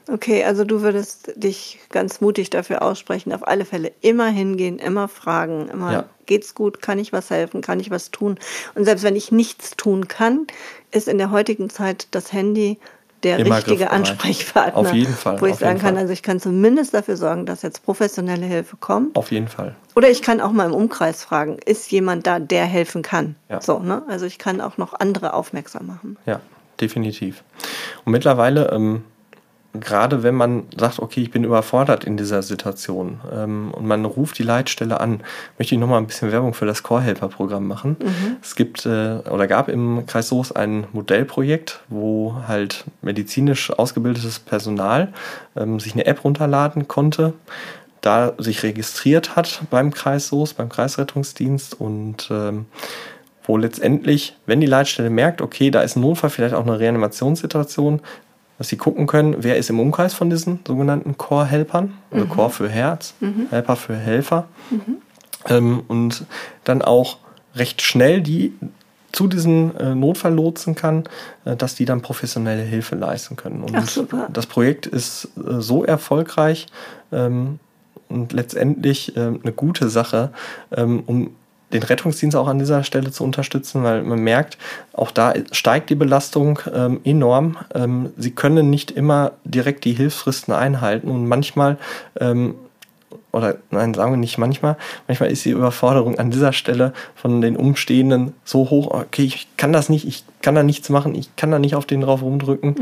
[0.09, 5.09] Okay, also du würdest dich ganz mutig dafür aussprechen, auf alle Fälle immer hingehen, immer
[5.09, 6.05] fragen, immer Ja.
[6.27, 8.39] geht's gut, kann ich was helfen, kann ich was tun?
[8.75, 10.47] Und selbst wenn ich nichts tun kann,
[10.93, 12.79] ist in der heutigen Zeit das Handy
[13.25, 13.91] der Immer richtige.
[13.91, 14.77] Ansprechpartner.
[14.79, 16.03] Auf jeden Fall, Wo ich sagen kann, Fall.
[16.03, 19.17] also ich kann zumindest dafür sorgen, dass jetzt professionelle Hilfe kommt.
[19.17, 19.75] Auf jeden Fall.
[19.97, 23.35] Oder ich kann auch mal im Umkreis fragen, ist jemand da, der helfen kann?
[23.49, 23.61] Ja.
[23.61, 24.03] So, ne?
[24.07, 26.17] Also ich kann auch noch andere aufmerksam machen.
[26.27, 26.41] Ja,
[26.81, 27.43] definitiv.
[28.05, 29.03] Und mittlerweile, ähm,
[29.81, 34.39] gerade wenn man sagt, okay, ich bin überfordert in dieser Situation ähm, und man ruft
[34.39, 35.23] die Leitstelle an,
[35.59, 37.97] möchte ich nochmal ein bisschen Werbung für das Core-Helper-Programm machen.
[38.43, 45.13] Es gibt äh, oder gab im Kreis Soos ein Modellprojekt, wo halt medizinisch ausgebildetes Personal
[45.57, 47.33] ähm, sich eine App runterladen konnte,
[48.01, 52.67] da sich registriert hat beim Kreis Soos, beim Kreisrettungsdienst und ähm,
[53.49, 58.01] wo letztendlich, wenn die Leitstelle merkt, okay, da ist ein Notfall, vielleicht auch eine Reanimationssituation,
[58.59, 62.69] dass sie gucken können, wer ist im Umkreis von diesen sogenannten Core-Helpern, also Core für
[62.69, 63.15] Herz,
[63.51, 64.47] Helper für Helfer,
[65.49, 66.25] ähm, und
[66.65, 67.19] dann auch
[67.55, 68.53] recht schnell die
[69.17, 71.05] zu diesen äh, Notfall lotsen kann,
[71.47, 73.63] äh, dass die dann professionelle Hilfe leisten können.
[73.63, 74.29] Und Ach, super.
[74.31, 76.67] das Projekt ist äh, so erfolgreich
[77.13, 77.59] ähm,
[78.11, 80.33] und letztendlich ähm, eine gute Sache,
[80.71, 81.31] ähm, um
[81.73, 84.57] den Rettungsdienst auch an dieser Stelle zu unterstützen, weil man merkt,
[84.93, 87.57] auch da steigt die Belastung ähm, enorm.
[87.75, 91.79] Ähm, sie können nicht immer direkt die Hilfsfristen einhalten und manchmal
[92.21, 92.55] ähm,
[93.33, 94.77] oder nein, sagen wir nicht manchmal,
[95.09, 99.73] manchmal ist die Überforderung an dieser Stelle von den Umstehenden so hoch, okay, ich kann
[99.73, 102.77] das nicht, ich kann da nichts machen, ich kann da nicht auf den drauf rumdrücken.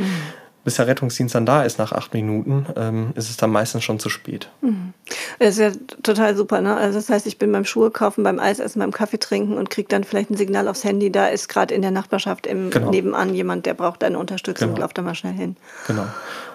[0.65, 3.99] Bis der Rettungsdienst dann da ist nach acht Minuten, ähm, ist es dann meistens schon
[3.99, 4.49] zu spät.
[5.39, 5.71] Das ist ja
[6.03, 6.75] total super, ne?
[6.77, 9.69] Also das heißt, ich bin beim Schuhe kaufen, beim Eis essen, beim Kaffee trinken und
[9.69, 12.91] kriege dann vielleicht ein Signal aufs Handy, da ist gerade in der Nachbarschaft im Genau.
[12.91, 14.81] nebenan jemand, der braucht deine Unterstützung, Genau.
[14.81, 15.57] lauf da mal schnell hin.
[15.87, 16.07] Genau.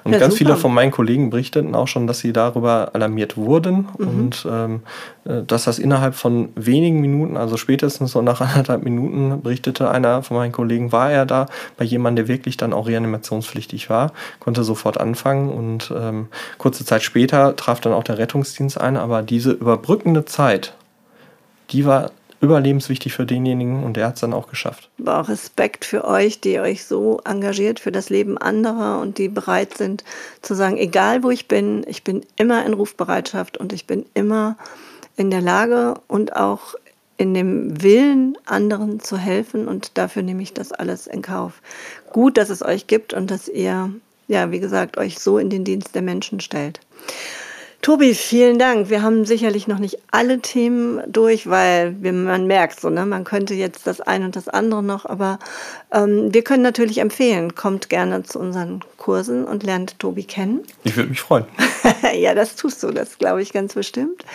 [0.06, 0.38] Und Ja, ganz super.
[0.46, 4.08] viele von meinen Kollegen berichteten auch schon, dass sie darüber alarmiert wurden Mhm.
[4.08, 4.82] und ähm,
[5.26, 10.24] äh, dass das innerhalb von wenigen Minuten, also spätestens so nach anderthalb Minuten, berichtete einer
[10.24, 11.46] von meinen Kollegen, war er da
[11.78, 13.99] bei jemandem, der wirklich dann auch reanimationspflichtig war,
[14.40, 16.28] konnte sofort anfangen und ähm,
[16.58, 20.74] kurze Zeit später traf dann auch der Rettungsdienst ein, aber diese überbrückende Zeit,
[21.72, 24.90] die war überlebenswichtig für denjenigen und der hat es dann auch geschafft.
[25.00, 29.28] Aber auch Respekt für euch, die euch so engagiert für das Leben anderer und die
[29.28, 30.04] bereit sind
[30.42, 34.58] zu sagen, egal wo ich bin, ich bin immer in Rufbereitschaft und ich bin immer
[35.18, 36.76] in der Lage und auch
[37.20, 41.62] in dem Willen, anderen zu helfen und dafür nehme ich das alles in Kauf.
[42.12, 43.92] Gut, dass es euch gibt und dass ihr,
[44.30, 46.80] ja, wie gesagt, euch so in den Dienst der Menschen stellt.
[47.82, 48.90] Tobi, vielen Dank.
[48.90, 53.26] Wir haben sicherlich noch nicht alle Themen durch, weil wir, man merkt so, ne, man
[53.26, 55.40] könnte jetzt das eine und das andere noch, aber
[55.94, 60.62] ähm, wir können natürlich empfehlen, kommt gerne zu unseren Kursen und lernt Tobi kennen.
[60.84, 61.46] Ich würde mich freuen.
[62.14, 64.26] ja, das tust du, das glaube ich ganz bestimmt.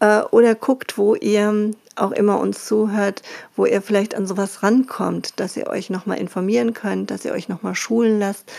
[0.00, 3.22] Äh, oder guckt, wo ihr auch immer uns zuhört,
[3.56, 7.48] wo ihr vielleicht an sowas rankommt, dass ihr euch nochmal informieren könnt, dass ihr euch
[7.48, 8.50] nochmal schulen lasst.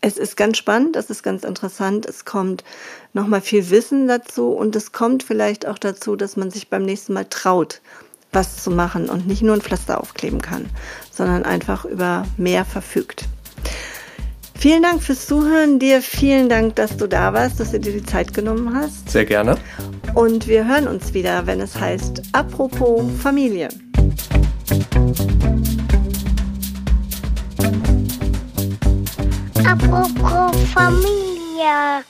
[0.00, 2.64] Es ist ganz spannend, es ist ganz interessant, es kommt
[3.12, 7.12] nochmal viel Wissen dazu und es kommt vielleicht auch dazu, dass man sich beim nächsten
[7.12, 7.80] Mal traut,
[8.32, 10.68] was zu machen und nicht nur ein Pflaster aufkleben kann,
[11.10, 13.24] sondern einfach über mehr verfügt.
[14.58, 15.78] Vielen Dank fürs Zuhören.
[15.78, 19.10] Dir vielen Dank, dass du da warst, dass du dir die Zeit genommen hast.
[19.10, 19.58] Sehr gerne.
[20.14, 23.68] Und wir hören uns wieder, wenn es heißt Apropos Familie.
[29.64, 32.04] Apropos Familie.